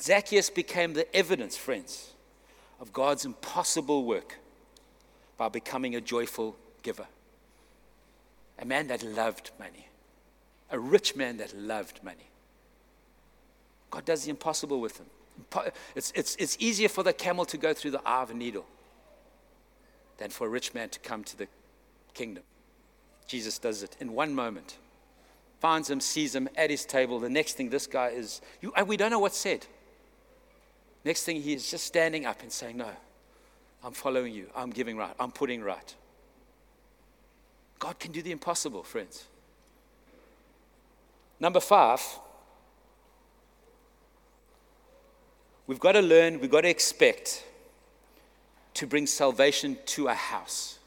Zacchaeus 0.00 0.48
became 0.48 0.94
the 0.94 1.14
evidence, 1.14 1.56
friends, 1.56 2.12
of 2.80 2.92
God's 2.92 3.24
impossible 3.24 4.04
work 4.04 4.38
by 5.36 5.48
becoming 5.48 5.94
a 5.94 6.00
joyful 6.00 6.56
giver. 6.82 7.06
A 8.58 8.64
man 8.64 8.86
that 8.88 9.02
loved 9.02 9.50
money, 9.58 9.88
a 10.70 10.78
rich 10.78 11.14
man 11.14 11.36
that 11.38 11.56
loved 11.56 12.02
money. 12.02 12.28
God 13.90 14.04
does 14.04 14.24
the 14.24 14.30
impossible 14.30 14.80
with 14.80 14.98
him. 14.98 15.06
It's, 15.94 16.12
it's, 16.14 16.36
it's 16.36 16.56
easier 16.58 16.88
for 16.88 17.02
the 17.02 17.12
camel 17.12 17.44
to 17.46 17.56
go 17.56 17.72
through 17.72 17.92
the 17.92 18.02
eye 18.06 18.22
of 18.22 18.30
a 18.30 18.34
needle 18.34 18.66
than 20.18 20.30
for 20.30 20.46
a 20.46 20.50
rich 20.50 20.74
man 20.74 20.88
to 20.90 20.98
come 21.00 21.24
to 21.24 21.36
the 21.36 21.48
kingdom. 22.14 22.44
Jesus 23.26 23.58
does 23.58 23.82
it 23.82 23.96
in 24.00 24.12
one 24.12 24.34
moment. 24.34 24.76
Finds 25.60 25.90
him, 25.90 26.00
sees 26.00 26.34
him 26.34 26.48
at 26.56 26.70
his 26.70 26.84
table. 26.84 27.18
The 27.18 27.28
next 27.28 27.54
thing, 27.54 27.70
this 27.70 27.86
guy 27.86 28.08
is, 28.08 28.40
you, 28.60 28.72
uh, 28.74 28.84
we 28.84 28.96
don't 28.96 29.10
know 29.10 29.18
what's 29.18 29.38
said. 29.38 29.66
Next 31.04 31.24
thing, 31.24 31.40
he 31.42 31.52
is 31.52 31.70
just 31.70 31.84
standing 31.84 32.26
up 32.26 32.42
and 32.42 32.52
saying, 32.52 32.76
No, 32.76 32.90
I'm 33.82 33.92
following 33.92 34.32
you. 34.32 34.46
I'm 34.54 34.70
giving 34.70 34.96
right. 34.96 35.14
I'm 35.18 35.30
putting 35.30 35.62
right. 35.62 35.94
God 37.78 37.98
can 37.98 38.12
do 38.12 38.22
the 38.22 38.32
impossible, 38.32 38.82
friends. 38.82 39.24
Number 41.40 41.60
five, 41.60 42.02
we've 45.66 45.78
got 45.78 45.92
to 45.92 46.02
learn, 46.02 46.40
we've 46.40 46.50
got 46.50 46.62
to 46.62 46.68
expect 46.68 47.44
to 48.78 48.86
bring 48.86 49.08
salvation 49.08 49.76
to 49.86 50.06
a 50.06 50.14
house. 50.14 50.78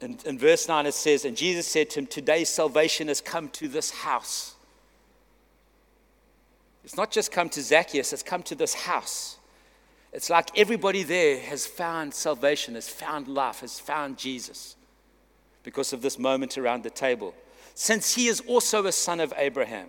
In, 0.00 0.16
in 0.24 0.38
verse 0.38 0.68
9, 0.68 0.86
it 0.86 0.94
says, 0.94 1.24
And 1.24 1.36
Jesus 1.36 1.66
said 1.66 1.90
to 1.90 1.98
him, 1.98 2.06
Today 2.06 2.44
salvation 2.44 3.08
has 3.08 3.20
come 3.20 3.48
to 3.50 3.66
this 3.66 3.90
house. 3.90 4.54
It's 6.84 6.96
not 6.96 7.10
just 7.10 7.32
come 7.32 7.48
to 7.48 7.60
Zacchaeus, 7.60 8.12
it's 8.12 8.22
come 8.22 8.44
to 8.44 8.54
this 8.54 8.74
house. 8.74 9.38
It's 10.12 10.30
like 10.30 10.56
everybody 10.56 11.02
there 11.02 11.40
has 11.40 11.66
found 11.66 12.14
salvation, 12.14 12.76
has 12.76 12.88
found 12.88 13.26
life, 13.26 13.60
has 13.60 13.80
found 13.80 14.16
Jesus 14.16 14.76
because 15.64 15.92
of 15.92 16.02
this 16.02 16.20
moment 16.20 16.56
around 16.56 16.84
the 16.84 16.90
table. 16.90 17.34
Since 17.74 18.14
he 18.14 18.28
is 18.28 18.40
also 18.42 18.86
a 18.86 18.92
son 18.92 19.18
of 19.18 19.34
Abraham, 19.36 19.88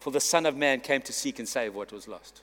for 0.00 0.10
the 0.10 0.20
Son 0.20 0.46
of 0.46 0.56
Man 0.56 0.80
came 0.80 1.02
to 1.02 1.12
seek 1.12 1.38
and 1.38 1.48
save 1.48 1.74
what 1.74 1.92
was 1.92 2.08
lost. 2.08 2.42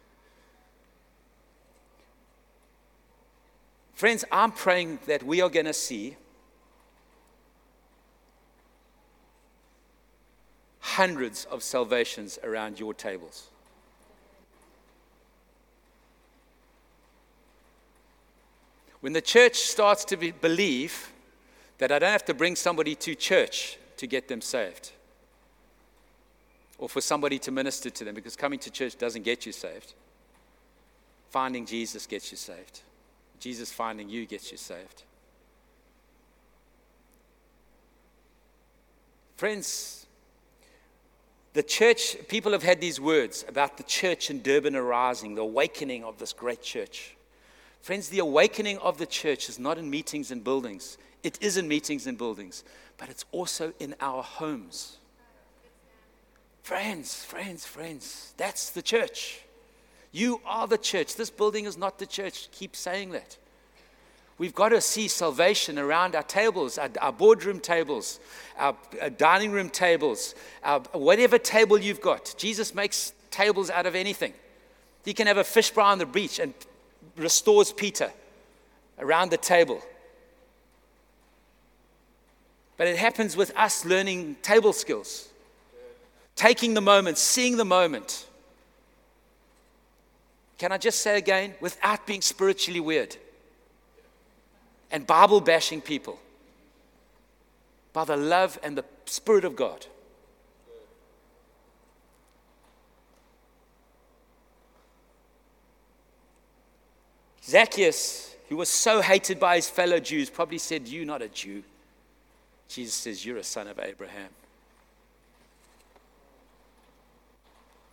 Friends, 3.96 4.24
I'm 4.32 4.52
praying 4.52 5.00
that 5.08 5.24
we 5.24 5.41
are 5.41 5.50
going 5.50 5.65
to 5.65 5.74
see 5.74 6.15
hundreds 10.80 11.46
of 11.46 11.63
salvations 11.63 12.38
around 12.43 12.80
your 12.80 12.93
tables. 12.93 13.48
When 19.00 19.13
the 19.13 19.22
church 19.22 19.56
starts 19.56 20.06
to 20.06 20.17
be, 20.17 20.32
believe 20.32 21.12
that 21.80 21.91
I 21.91 22.00
don't 22.00 22.12
have 22.12 22.26
to 22.26 22.34
bring 22.34 22.56
somebody 22.56 22.93
to 22.96 23.15
church 23.15 23.78
to 23.98 24.06
get 24.06 24.28
them 24.28 24.41
saved, 24.41 24.91
or 26.78 26.88
for 26.88 27.02
somebody 27.02 27.40
to 27.40 27.52
minister 27.52 27.90
to 27.90 28.04
them, 28.04 28.16
because 28.16 28.36
coming 28.36 28.60
to 28.60 28.72
church 28.72 28.98
doesn't 28.98 29.24
get 29.24 29.46
you 29.46 29.52
saved. 29.52 29.94
Finding 31.30 31.66
Jesus 31.66 32.06
gets 32.06 32.32
you 32.32 32.38
saved. 32.38 32.82
Jesus 33.40 33.72
finding 33.72 34.10
you 34.10 34.26
gets 34.26 34.52
you 34.52 34.58
saved. 34.58 35.04
Friends, 39.36 40.08
the 41.54 41.63
church, 41.63 42.18
people 42.28 42.52
have 42.52 42.63
had 42.63 42.82
these 42.82 43.00
words 43.00 43.46
about 43.48 43.78
the 43.78 43.84
church 43.84 44.30
in 44.30 44.42
Durban 44.42 44.76
arising, 44.76 45.36
the 45.36 45.42
awakening 45.42 46.04
of 46.04 46.18
this 46.18 46.34
great 46.34 46.62
church. 46.62 47.16
Friends, 47.82 48.10
the 48.10 48.20
awakening 48.20 48.78
of 48.80 48.98
the 48.98 49.06
church 49.06 49.50
is 49.50 49.60
not 49.60 49.78
in 49.78 49.90
meetings 49.90 50.32
and 50.32 50.44
buildings. 50.44 50.98
It 51.24 51.38
is 51.42 51.58
in 51.58 51.68
meetings 51.68 52.08
and 52.08 52.18
buildings, 52.18 52.63
but 52.98 53.10
it's 53.10 53.26
also 53.32 53.74
in 53.80 53.96
our 54.02 54.24
homes. 54.24 54.98
Friends, 56.67 57.23
friends, 57.23 57.65
friends, 57.65 58.34
that's 58.36 58.71
the 58.71 58.82
church. 58.82 59.39
You 60.12 60.41
are 60.45 60.67
the 60.67 60.77
church. 60.77 61.15
This 61.15 61.30
building 61.30 61.63
is 61.63 61.77
not 61.77 61.97
the 61.97 62.06
church. 62.06 62.49
Keep 62.51 62.75
saying 62.75 63.12
that. 63.12 63.38
We've 64.38 64.53
got 64.53 64.69
to 64.69 64.82
see 64.82 65.08
salvation 65.08 65.80
around 65.80 66.13
our 66.13 66.23
tables, 66.23 66.77
our, 66.77 66.89
our 66.99 67.13
boardroom 67.13 67.62
tables, 67.62 68.19
our, 68.60 68.75
our, 69.01 69.10
dining 69.10 69.53
room 69.53 69.69
tables, 69.69 70.36
our, 70.62 70.82
whatever 70.91 71.38
table 71.38 71.80
you've 71.80 72.01
got. 72.01 72.36
Jesus 72.38 72.75
makes 72.75 73.13
tables 73.32 73.69
out 73.69 73.86
of 73.86 73.95
anything. 73.95 74.34
He 75.06 75.13
can 75.13 75.27
have 75.27 75.38
a 75.38 75.45
fish 75.45 75.71
fry 75.71 75.93
on 75.93 75.99
the 75.99 76.06
beach 76.06 76.38
and 76.38 76.53
restores 77.15 77.71
Peter 77.71 78.12
around 78.99 79.32
the 79.32 79.38
table. 79.38 79.82
But 82.75 82.88
it 82.88 82.97
happens 82.97 83.38
with 83.38 83.56
us 83.56 83.86
learning 83.86 84.36
table 84.41 84.73
skills, 84.73 85.30
taking 86.38 86.73
the 86.73 86.82
moment, 86.82 87.17
seeing 87.17 87.58
the 87.58 87.65
moment. 87.65 88.26
Can 90.58 90.71
I 90.71 90.78
just 90.78 91.02
say 91.02 91.17
again, 91.17 91.54
without 91.60 92.08
being 92.08 92.21
spiritually 92.21 92.80
weird 92.80 93.17
and 94.89 95.06
Bible 95.06 95.41
bashing 95.41 95.82
people, 95.82 96.17
by 97.91 98.06
the 98.06 98.15
love 98.15 98.58
and 98.63 98.78
the 98.78 98.86
Spirit 99.06 99.43
of 99.43 99.56
God. 99.56 99.86
Zacchaeus, 107.43 108.36
who 108.50 108.58
was 108.58 108.69
so 108.69 109.02
hated 109.02 109.39
by 109.39 109.56
his 109.56 109.69
fellow 109.69 110.00
Jews, 110.00 110.30
probably 110.30 110.58
said, 110.58 110.88
"You're 110.88 111.06
not 111.06 111.21
a 111.21 111.28
Jew. 111.28 111.63
Jesus 112.67 112.93
says, 112.93 113.26
You're 113.26 113.38
a 113.38 113.43
son 113.43 113.67
of 113.67 113.80
Abraham. 113.80 114.30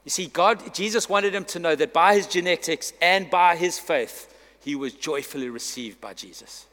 You 0.04 0.10
see, 0.10 0.26
God, 0.26 0.74
Jesus 0.74 1.08
wanted 1.08 1.34
him 1.34 1.44
to 1.46 1.58
know 1.58 1.74
that 1.74 1.92
by 1.92 2.14
his 2.14 2.26
genetics 2.26 2.92
and 3.00 3.30
by 3.30 3.56
his 3.56 3.78
faith, 3.78 4.30
he 4.60 4.74
was 4.74 4.92
joyfully 4.92 5.48
received 5.48 6.00
by 6.00 6.12
Jesus. 6.12 6.66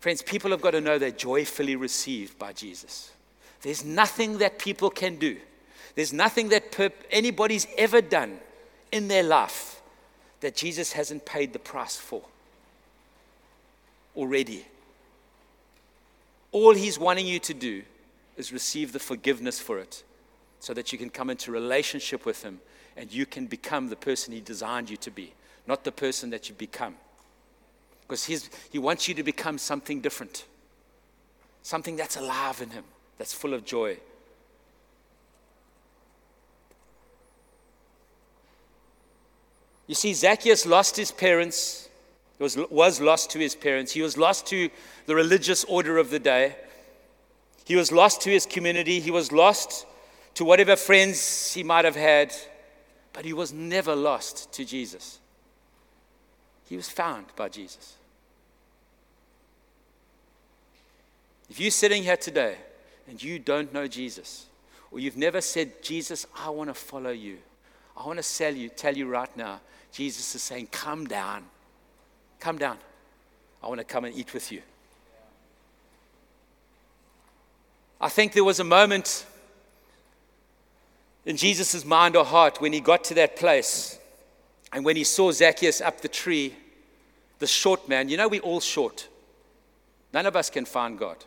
Friends, 0.00 0.22
people 0.22 0.50
have 0.52 0.60
got 0.60 0.72
to 0.72 0.80
know 0.80 0.98
they're 0.98 1.10
joyfully 1.10 1.76
received 1.76 2.38
by 2.38 2.52
Jesus. 2.52 3.10
There's 3.62 3.84
nothing 3.84 4.38
that 4.38 4.58
people 4.58 4.90
can 4.90 5.16
do, 5.16 5.36
there's 5.94 6.12
nothing 6.12 6.48
that 6.50 6.76
anybody's 7.10 7.66
ever 7.76 8.00
done 8.00 8.38
in 8.92 9.08
their 9.08 9.22
life 9.22 9.80
that 10.40 10.56
Jesus 10.56 10.92
hasn't 10.92 11.24
paid 11.24 11.52
the 11.52 11.58
price 11.58 11.96
for 11.96 12.22
already. 14.16 14.66
All 16.50 16.74
he's 16.74 16.98
wanting 16.98 17.26
you 17.26 17.38
to 17.40 17.54
do 17.54 17.82
is 18.36 18.52
receive 18.52 18.92
the 18.92 18.98
forgiveness 18.98 19.60
for 19.60 19.78
it 19.78 20.02
so 20.62 20.72
that 20.72 20.92
you 20.92 20.96
can 20.98 21.10
come 21.10 21.28
into 21.28 21.50
relationship 21.50 22.24
with 22.24 22.44
him 22.44 22.60
and 22.96 23.12
you 23.12 23.26
can 23.26 23.46
become 23.46 23.88
the 23.88 23.96
person 23.96 24.32
he 24.32 24.40
designed 24.40 24.88
you 24.88 24.96
to 24.96 25.10
be, 25.10 25.34
not 25.66 25.82
the 25.82 25.90
person 25.90 26.30
that 26.30 26.48
you 26.48 26.54
become. 26.54 26.94
Because 28.02 28.24
he 28.70 28.78
wants 28.78 29.08
you 29.08 29.14
to 29.14 29.24
become 29.24 29.58
something 29.58 30.00
different, 30.00 30.44
something 31.64 31.96
that's 31.96 32.16
alive 32.16 32.62
in 32.62 32.70
him, 32.70 32.84
that's 33.18 33.34
full 33.34 33.54
of 33.54 33.64
joy. 33.64 33.96
You 39.88 39.96
see, 39.96 40.14
Zacchaeus 40.14 40.64
lost 40.64 40.96
his 40.96 41.10
parents, 41.10 41.88
was, 42.38 42.56
was 42.70 43.00
lost 43.00 43.30
to 43.30 43.40
his 43.40 43.56
parents. 43.56 43.90
He 43.90 44.00
was 44.00 44.16
lost 44.16 44.46
to 44.46 44.70
the 45.06 45.16
religious 45.16 45.64
order 45.64 45.98
of 45.98 46.10
the 46.10 46.20
day. 46.20 46.54
He 47.64 47.74
was 47.74 47.90
lost 47.90 48.20
to 48.20 48.30
his 48.30 48.46
community. 48.46 49.00
He 49.00 49.10
was 49.10 49.32
lost 49.32 49.86
to 50.34 50.44
whatever 50.44 50.76
friends 50.76 51.52
he 51.52 51.62
might 51.62 51.84
have 51.84 51.96
had. 51.96 52.34
But 53.12 53.24
he 53.24 53.32
was 53.32 53.52
never 53.52 53.94
lost 53.94 54.52
to 54.54 54.64
Jesus. 54.64 55.18
He 56.68 56.76
was 56.76 56.88
found 56.88 57.26
by 57.36 57.48
Jesus. 57.48 57.96
If 61.50 61.60
you're 61.60 61.70
sitting 61.70 62.02
here 62.02 62.16
today 62.16 62.56
and 63.06 63.22
you 63.22 63.38
don't 63.38 63.74
know 63.74 63.86
Jesus, 63.86 64.46
or 64.90 65.00
you've 65.00 65.18
never 65.18 65.42
said, 65.42 65.82
Jesus, 65.82 66.26
I 66.34 66.48
want 66.48 66.70
to 66.70 66.74
follow 66.74 67.10
you, 67.10 67.38
I 67.96 68.06
want 68.06 68.22
to 68.22 68.38
tell 68.38 68.54
you, 68.54 68.70
tell 68.70 68.96
you 68.96 69.06
right 69.06 69.34
now, 69.36 69.60
Jesus 69.92 70.34
is 70.34 70.42
saying, 70.42 70.68
Come 70.70 71.06
down. 71.06 71.44
Come 72.40 72.56
down. 72.56 72.78
I 73.62 73.68
want 73.68 73.78
to 73.80 73.84
come 73.84 74.04
and 74.06 74.16
eat 74.16 74.32
with 74.32 74.50
you. 74.50 74.62
I 78.00 78.08
think 78.08 78.32
there 78.32 78.42
was 78.42 78.58
a 78.58 78.64
moment 78.64 79.26
in 81.24 81.36
Jesus' 81.36 81.84
mind 81.84 82.16
or 82.16 82.24
heart 82.24 82.60
when 82.60 82.72
he 82.72 82.80
got 82.80 83.04
to 83.04 83.14
that 83.14 83.36
place 83.36 83.98
And 84.72 84.84
when 84.84 84.96
he 84.96 85.04
saw 85.04 85.30
Zacchaeus 85.30 85.80
up 85.80 86.00
the 86.00 86.08
tree, 86.08 86.54
the 87.38 87.46
short 87.46 87.88
man, 87.88 88.08
you 88.08 88.16
know, 88.16 88.28
we're 88.28 88.40
all 88.40 88.60
short. 88.60 89.08
None 90.12 90.26
of 90.26 90.34
us 90.34 90.48
can 90.48 90.64
find 90.64 90.98
God. 90.98 91.18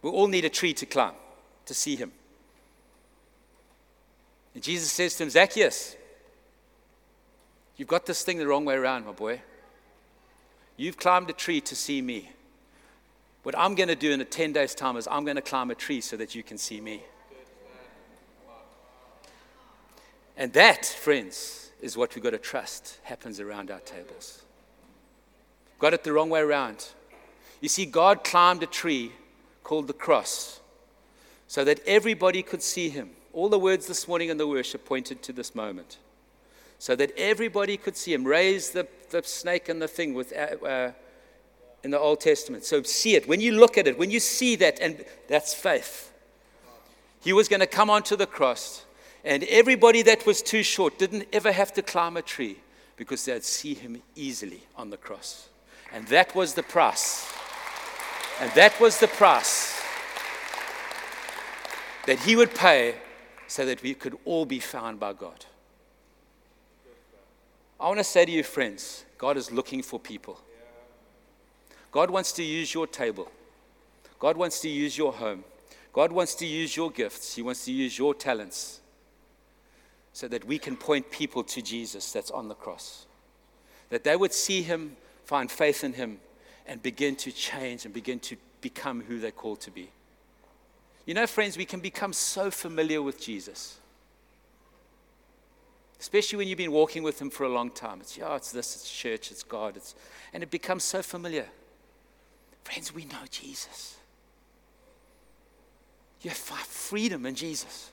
We 0.00 0.10
all 0.10 0.26
need 0.26 0.44
a 0.44 0.50
tree 0.50 0.72
to 0.74 0.86
climb 0.86 1.14
to 1.66 1.74
see 1.74 1.96
him. 1.96 2.12
And 4.54 4.62
Jesus 4.62 4.90
says 4.90 5.14
to 5.16 5.22
him, 5.22 5.30
Zacchaeus, 5.30 5.96
you've 7.76 7.88
got 7.88 8.06
this 8.06 8.22
thing 8.22 8.38
the 8.38 8.46
wrong 8.46 8.64
way 8.64 8.74
around, 8.74 9.06
my 9.06 9.12
boy. 9.12 9.40
You've 10.76 10.96
climbed 10.96 11.30
a 11.30 11.34
tree 11.34 11.60
to 11.60 11.76
see 11.76 12.02
me. 12.02 12.30
What 13.42 13.58
I'm 13.58 13.74
going 13.74 13.88
to 13.88 13.96
do 13.96 14.12
in 14.12 14.20
a 14.20 14.24
10 14.24 14.52
days' 14.52 14.74
time 14.74 14.96
is 14.96 15.08
I'm 15.10 15.24
going 15.24 15.36
to 15.36 15.42
climb 15.42 15.70
a 15.70 15.74
tree 15.74 16.00
so 16.00 16.16
that 16.16 16.34
you 16.34 16.42
can 16.42 16.58
see 16.58 16.80
me. 16.80 17.02
And 20.36 20.52
that, 20.52 20.86
friends, 20.86 21.70
is 21.80 21.96
what 21.96 22.14
we've 22.14 22.22
got 22.22 22.30
to 22.30 22.38
trust 22.38 22.98
happens 23.02 23.40
around 23.40 23.70
our 23.70 23.80
tables. 23.80 24.42
Got 25.78 25.94
it 25.94 26.04
the 26.04 26.12
wrong 26.12 26.30
way 26.30 26.40
around. 26.40 26.86
You 27.60 27.68
see, 27.68 27.84
God 27.84 28.24
climbed 28.24 28.62
a 28.62 28.66
tree 28.66 29.12
called 29.64 29.88
the 29.88 29.92
cross 29.92 30.60
so 31.48 31.64
that 31.64 31.80
everybody 31.86 32.42
could 32.42 32.62
see 32.62 32.88
him. 32.88 33.10
All 33.32 33.48
the 33.48 33.58
words 33.58 33.86
this 33.86 34.06
morning 34.06 34.28
in 34.28 34.36
the 34.36 34.46
worship 34.46 34.84
pointed 34.84 35.22
to 35.24 35.32
this 35.32 35.54
moment. 35.54 35.98
So 36.78 36.96
that 36.96 37.12
everybody 37.16 37.76
could 37.76 37.96
see 37.96 38.12
him. 38.12 38.24
Raise 38.24 38.70
the, 38.70 38.86
the 39.10 39.22
snake 39.22 39.68
and 39.68 39.82
the 39.82 39.88
thing 39.88 40.14
with, 40.14 40.32
uh, 40.32 40.64
uh, 40.64 40.92
in 41.84 41.90
the 41.90 41.98
Old 41.98 42.20
Testament. 42.20 42.64
So 42.64 42.82
see 42.82 43.14
it. 43.14 43.26
When 43.28 43.40
you 43.40 43.52
look 43.52 43.76
at 43.76 43.86
it, 43.86 43.98
when 43.98 44.10
you 44.10 44.20
see 44.20 44.56
that, 44.56 44.80
and 44.80 45.04
that's 45.28 45.54
faith. 45.54 46.12
He 47.20 47.32
was 47.32 47.48
going 47.48 47.60
to 47.60 47.66
come 47.66 47.90
onto 47.90 48.16
the 48.16 48.26
cross, 48.26 48.84
and 49.24 49.44
everybody 49.44 50.02
that 50.02 50.26
was 50.26 50.42
too 50.42 50.62
short 50.62 50.98
didn't 50.98 51.28
ever 51.32 51.52
have 51.52 51.72
to 51.74 51.82
climb 51.82 52.16
a 52.16 52.22
tree 52.22 52.58
because 52.96 53.24
they'd 53.24 53.44
see 53.44 53.74
him 53.74 54.02
easily 54.16 54.62
on 54.76 54.90
the 54.90 54.96
cross. 54.96 55.48
And 55.92 56.06
that 56.08 56.34
was 56.34 56.54
the 56.54 56.62
price. 56.62 57.32
And 58.40 58.50
that 58.52 58.78
was 58.80 58.98
the 58.98 59.08
price 59.08 59.80
that 62.06 62.18
he 62.20 62.34
would 62.34 62.54
pay 62.54 62.96
so 63.46 63.64
that 63.66 63.82
we 63.82 63.94
could 63.94 64.16
all 64.24 64.44
be 64.44 64.58
found 64.58 64.98
by 64.98 65.12
God. 65.12 65.44
I 67.78 67.86
want 67.86 67.98
to 67.98 68.04
say 68.04 68.24
to 68.24 68.32
you, 68.32 68.42
friends, 68.42 69.04
God 69.18 69.36
is 69.36 69.52
looking 69.52 69.82
for 69.82 70.00
people. 70.00 70.40
God 71.92 72.10
wants 72.10 72.32
to 72.32 72.42
use 72.42 72.74
your 72.74 72.86
table. 72.86 73.30
God 74.18 74.36
wants 74.36 74.60
to 74.60 74.68
use 74.68 74.96
your 74.96 75.12
home. 75.12 75.44
God 75.92 76.10
wants 76.10 76.34
to 76.36 76.46
use 76.46 76.74
your 76.74 76.90
gifts. 76.90 77.34
He 77.34 77.42
wants 77.42 77.66
to 77.66 77.72
use 77.72 77.98
your 77.98 78.14
talents 78.14 78.80
so 80.14 80.26
that 80.28 80.44
we 80.46 80.58
can 80.58 80.76
point 80.76 81.10
people 81.10 81.44
to 81.44 81.60
Jesus 81.62 82.10
that's 82.12 82.30
on 82.30 82.48
the 82.48 82.54
cross. 82.54 83.06
That 83.90 84.04
they 84.04 84.16
would 84.16 84.32
see 84.32 84.62
him, 84.62 84.96
find 85.24 85.50
faith 85.50 85.84
in 85.84 85.92
him, 85.92 86.18
and 86.66 86.82
begin 86.82 87.14
to 87.16 87.30
change 87.30 87.84
and 87.84 87.92
begin 87.92 88.20
to 88.20 88.36
become 88.62 89.02
who 89.02 89.18
they're 89.20 89.30
called 89.30 89.60
to 89.62 89.70
be. 89.70 89.90
You 91.04 91.14
know, 91.14 91.26
friends, 91.26 91.58
we 91.58 91.64
can 91.64 91.80
become 91.80 92.12
so 92.12 92.50
familiar 92.50 93.02
with 93.02 93.20
Jesus. 93.20 93.78
Especially 96.00 96.38
when 96.38 96.48
you've 96.48 96.58
been 96.58 96.72
walking 96.72 97.02
with 97.02 97.20
him 97.20 97.28
for 97.28 97.44
a 97.44 97.48
long 97.48 97.70
time. 97.70 98.00
It's, 98.00 98.16
yeah, 98.16 98.34
it's 98.36 98.50
this, 98.50 98.76
it's 98.76 98.90
church, 98.90 99.30
it's 99.30 99.42
God. 99.42 99.76
It's, 99.76 99.94
and 100.32 100.42
it 100.42 100.50
becomes 100.50 100.84
so 100.84 101.02
familiar. 101.02 101.46
Friends, 102.64 102.94
we 102.94 103.04
know 103.04 103.24
Jesus. 103.30 103.96
You 106.22 106.30
have 106.30 106.38
freedom 106.38 107.26
in 107.26 107.34
Jesus. 107.34 107.90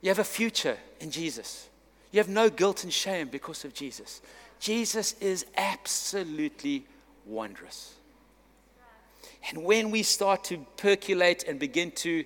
You 0.00 0.08
have 0.08 0.18
a 0.18 0.24
future 0.24 0.76
in 1.00 1.10
Jesus. 1.10 1.68
You 2.12 2.18
have 2.18 2.28
no 2.28 2.50
guilt 2.50 2.84
and 2.84 2.92
shame 2.92 3.28
because 3.28 3.64
of 3.64 3.74
Jesus. 3.74 4.20
Jesus 4.60 5.14
is 5.20 5.46
absolutely 5.56 6.84
wondrous. 7.26 7.94
And 9.48 9.64
when 9.64 9.90
we 9.90 10.02
start 10.02 10.44
to 10.44 10.58
percolate 10.76 11.44
and 11.48 11.58
begin 11.58 11.90
to, 11.92 12.24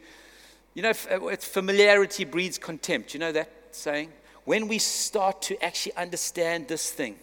you 0.75 0.83
know, 0.83 0.91
uh, 0.91 1.37
familiarity 1.37 2.25
breeds 2.25 2.59
contempt. 2.59 3.15
You 3.15 3.21
know 3.21 3.33
that 3.33 3.51
saying? 3.71 4.13
When 4.45 4.69
we 4.69 4.79
start 4.79 5.43
to 5.43 5.65
actually 5.65 5.97
understand 5.97 6.69
this 6.69 6.91
thing, 6.91 7.17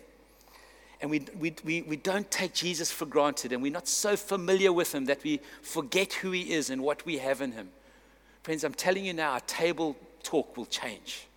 and 1.04 1.12
we, 1.12 1.26
we, 1.38 1.54
we, 1.66 1.82
we 1.82 1.98
don't 1.98 2.32
take 2.32 2.54
Jesus 2.54 2.90
for 2.90 3.06
granted, 3.06 3.52
and 3.52 3.62
we're 3.62 3.74
not 3.74 3.90
so 3.90 4.16
familiar 4.16 4.72
with 4.72 4.96
him 4.96 5.04
that 5.08 5.22
we 5.22 5.42
forget 5.62 6.14
who 6.14 6.32
he 6.32 6.54
is 6.54 6.70
and 6.70 6.82
what 6.82 7.06
we 7.06 7.18
have 7.18 7.42
in 7.42 7.52
him. 7.52 7.72
Friends, 8.42 8.64
I'm 8.64 8.74
telling 8.74 9.04
you 9.04 9.12
now, 9.12 9.34
our 9.34 9.42
table 9.42 9.98
talk 10.24 10.56
will 10.56 10.66
change. 10.66 11.28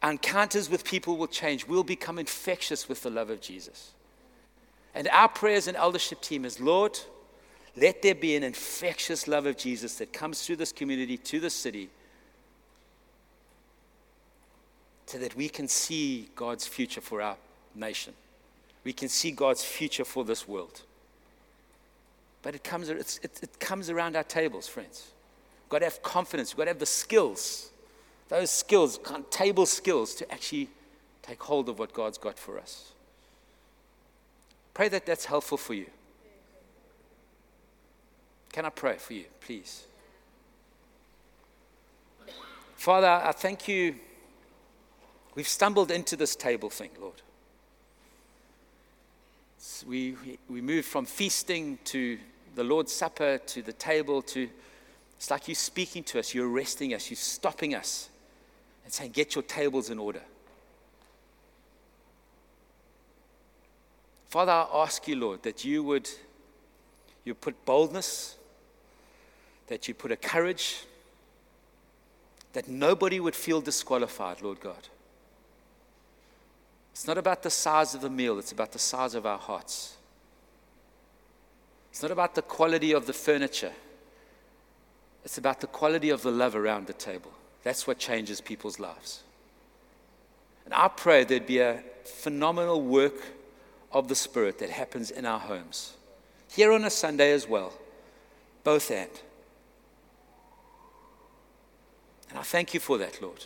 Our 0.00 0.12
encounters 0.12 0.70
with 0.70 0.84
people 0.84 1.16
will 1.16 1.26
change. 1.26 1.66
We'll 1.66 1.82
become 1.82 2.20
infectious 2.20 2.88
with 2.88 3.02
the 3.02 3.10
love 3.10 3.30
of 3.30 3.40
Jesus. 3.40 3.90
And 4.94 5.08
our 5.08 5.28
prayers 5.28 5.66
and 5.66 5.76
eldership 5.76 6.20
team 6.20 6.44
is 6.44 6.60
Lord, 6.60 6.96
let 7.76 8.00
there 8.00 8.14
be 8.14 8.36
an 8.36 8.44
infectious 8.44 9.26
love 9.26 9.44
of 9.44 9.56
Jesus 9.56 9.96
that 9.96 10.12
comes 10.12 10.46
through 10.46 10.56
this 10.56 10.70
community 10.70 11.16
to 11.16 11.40
the 11.40 11.50
city 11.50 11.90
so 15.06 15.18
that 15.18 15.34
we 15.34 15.48
can 15.48 15.66
see 15.66 16.28
God's 16.36 16.64
future 16.64 17.00
for 17.00 17.20
our 17.20 17.36
nation. 17.76 18.14
We 18.84 18.92
can 18.92 19.08
see 19.08 19.30
God's 19.30 19.64
future 19.64 20.04
for 20.04 20.24
this 20.24 20.46
world. 20.46 20.82
But 22.42 22.54
it 22.54 22.62
comes, 22.62 22.88
it, 22.88 23.18
it 23.22 23.58
comes 23.58 23.90
around 23.90 24.16
our 24.16 24.22
tables, 24.22 24.68
friends. 24.68 25.10
We've 25.64 25.70
got 25.70 25.78
to 25.80 25.86
have 25.86 26.02
confidence. 26.02 26.52
We've 26.52 26.58
got 26.58 26.64
to 26.64 26.70
have 26.70 26.78
the 26.78 26.86
skills, 26.86 27.70
those 28.28 28.50
skills, 28.50 29.00
table 29.30 29.66
skills, 29.66 30.14
to 30.16 30.32
actually 30.32 30.68
take 31.22 31.42
hold 31.42 31.68
of 31.68 31.78
what 31.78 31.92
God's 31.92 32.18
got 32.18 32.38
for 32.38 32.58
us. 32.58 32.92
Pray 34.74 34.88
that 34.88 35.06
that's 35.06 35.24
helpful 35.24 35.58
for 35.58 35.74
you. 35.74 35.86
Can 38.52 38.64
I 38.64 38.70
pray 38.70 38.96
for 38.98 39.12
you, 39.12 39.24
please? 39.40 39.84
Father, 42.76 43.08
I 43.08 43.32
thank 43.32 43.66
you. 43.66 43.96
We've 45.34 45.48
stumbled 45.48 45.90
into 45.90 46.14
this 46.14 46.36
table 46.36 46.70
thing, 46.70 46.90
Lord. 47.00 47.22
We, 49.86 50.16
we, 50.48 50.60
moved 50.60 50.86
from 50.86 51.06
feasting 51.06 51.78
to 51.84 52.18
the 52.54 52.64
Lord's 52.64 52.92
Supper 52.92 53.38
to 53.38 53.62
the 53.62 53.72
table 53.72 54.22
to 54.22 54.48
it's 55.16 55.30
like 55.30 55.48
you're 55.48 55.54
speaking 55.54 56.04
to 56.04 56.18
us, 56.18 56.34
you're 56.34 56.48
arresting 56.48 56.94
us, 56.94 57.10
you're 57.10 57.16
stopping 57.16 57.74
us 57.74 58.10
and 58.84 58.92
saying, 58.92 59.12
Get 59.12 59.34
your 59.34 59.42
tables 59.42 59.90
in 59.90 59.98
order. 59.98 60.20
Father, 64.28 64.52
I 64.52 64.68
ask 64.74 65.08
you, 65.08 65.16
Lord, 65.16 65.42
that 65.44 65.64
you 65.64 65.82
would 65.82 66.08
you 67.24 67.34
put 67.34 67.64
boldness, 67.64 68.36
that 69.66 69.88
you 69.88 69.94
put 69.94 70.12
a 70.12 70.16
courage, 70.16 70.84
that 72.52 72.68
nobody 72.68 73.18
would 73.18 73.34
feel 73.34 73.60
disqualified, 73.60 74.42
Lord 74.42 74.60
God. 74.60 74.88
It's 76.96 77.06
not 77.06 77.18
about 77.18 77.42
the 77.42 77.50
size 77.50 77.94
of 77.94 78.00
the 78.00 78.08
meal, 78.08 78.38
it's 78.38 78.52
about 78.52 78.72
the 78.72 78.78
size 78.78 79.14
of 79.14 79.26
our 79.26 79.36
hearts. 79.36 79.98
It's 81.90 82.00
not 82.00 82.10
about 82.10 82.34
the 82.34 82.40
quality 82.40 82.92
of 82.92 83.04
the 83.04 83.12
furniture. 83.12 83.72
It's 85.22 85.36
about 85.36 85.60
the 85.60 85.66
quality 85.66 86.08
of 86.08 86.22
the 86.22 86.30
love 86.30 86.56
around 86.56 86.86
the 86.86 86.94
table. 86.94 87.32
That's 87.64 87.86
what 87.86 87.98
changes 87.98 88.40
people's 88.40 88.80
lives. 88.80 89.22
And 90.64 90.72
I 90.72 90.88
pray 90.88 91.24
there'd 91.24 91.46
be 91.46 91.58
a 91.58 91.82
phenomenal 92.04 92.80
work 92.80 93.26
of 93.92 94.08
the 94.08 94.14
Spirit 94.14 94.58
that 94.60 94.70
happens 94.70 95.10
in 95.10 95.26
our 95.26 95.38
homes. 95.38 95.92
Here 96.50 96.72
on 96.72 96.82
a 96.82 96.90
Sunday 96.90 97.32
as 97.32 97.46
well. 97.46 97.74
Both 98.64 98.90
and. 98.90 99.10
And 102.30 102.38
I 102.38 102.42
thank 102.42 102.72
you 102.72 102.80
for 102.80 102.96
that, 102.96 103.20
Lord. 103.20 103.44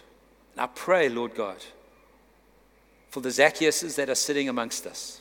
And 0.52 0.60
I 0.60 0.68
pray, 0.68 1.08
Lord 1.08 1.34
God, 1.34 1.56
for 3.10 3.20
the 3.20 3.28
Zacchaeuses 3.28 3.96
that 3.96 4.08
are 4.08 4.14
sitting 4.14 4.48
amongst 4.48 4.86
us. 4.86 5.20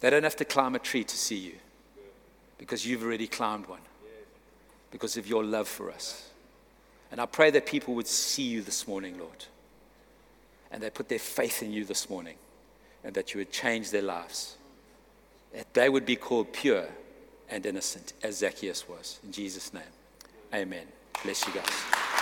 They 0.00 0.10
don't 0.10 0.24
have 0.24 0.36
to 0.36 0.44
climb 0.44 0.74
a 0.74 0.78
tree 0.78 1.04
to 1.04 1.16
see 1.16 1.36
you 1.36 1.54
because 2.58 2.86
you've 2.86 3.02
already 3.02 3.26
climbed 3.26 3.66
one 3.66 3.80
because 4.90 5.16
of 5.16 5.26
your 5.26 5.42
love 5.42 5.66
for 5.66 5.90
us. 5.90 6.28
And 7.10 7.20
I 7.20 7.26
pray 7.26 7.50
that 7.50 7.66
people 7.66 7.94
would 7.94 8.06
see 8.06 8.42
you 8.42 8.62
this 8.62 8.86
morning, 8.86 9.18
Lord, 9.18 9.46
and 10.70 10.82
they 10.82 10.90
put 10.90 11.08
their 11.08 11.18
faith 11.18 11.62
in 11.62 11.72
you 11.72 11.84
this 11.84 12.08
morning, 12.08 12.36
and 13.04 13.14
that 13.14 13.34
you 13.34 13.38
would 13.38 13.52
change 13.52 13.90
their 13.90 14.02
lives, 14.02 14.56
that 15.52 15.72
they 15.74 15.88
would 15.88 16.06
be 16.06 16.16
called 16.16 16.52
pure 16.52 16.86
and 17.50 17.66
innocent, 17.66 18.12
as 18.22 18.38
Zacchaeus 18.38 18.88
was. 18.88 19.18
In 19.24 19.32
Jesus' 19.32 19.74
name, 19.74 19.82
amen. 20.54 20.86
Bless 21.22 21.46
you 21.46 21.52
guys. 21.52 22.01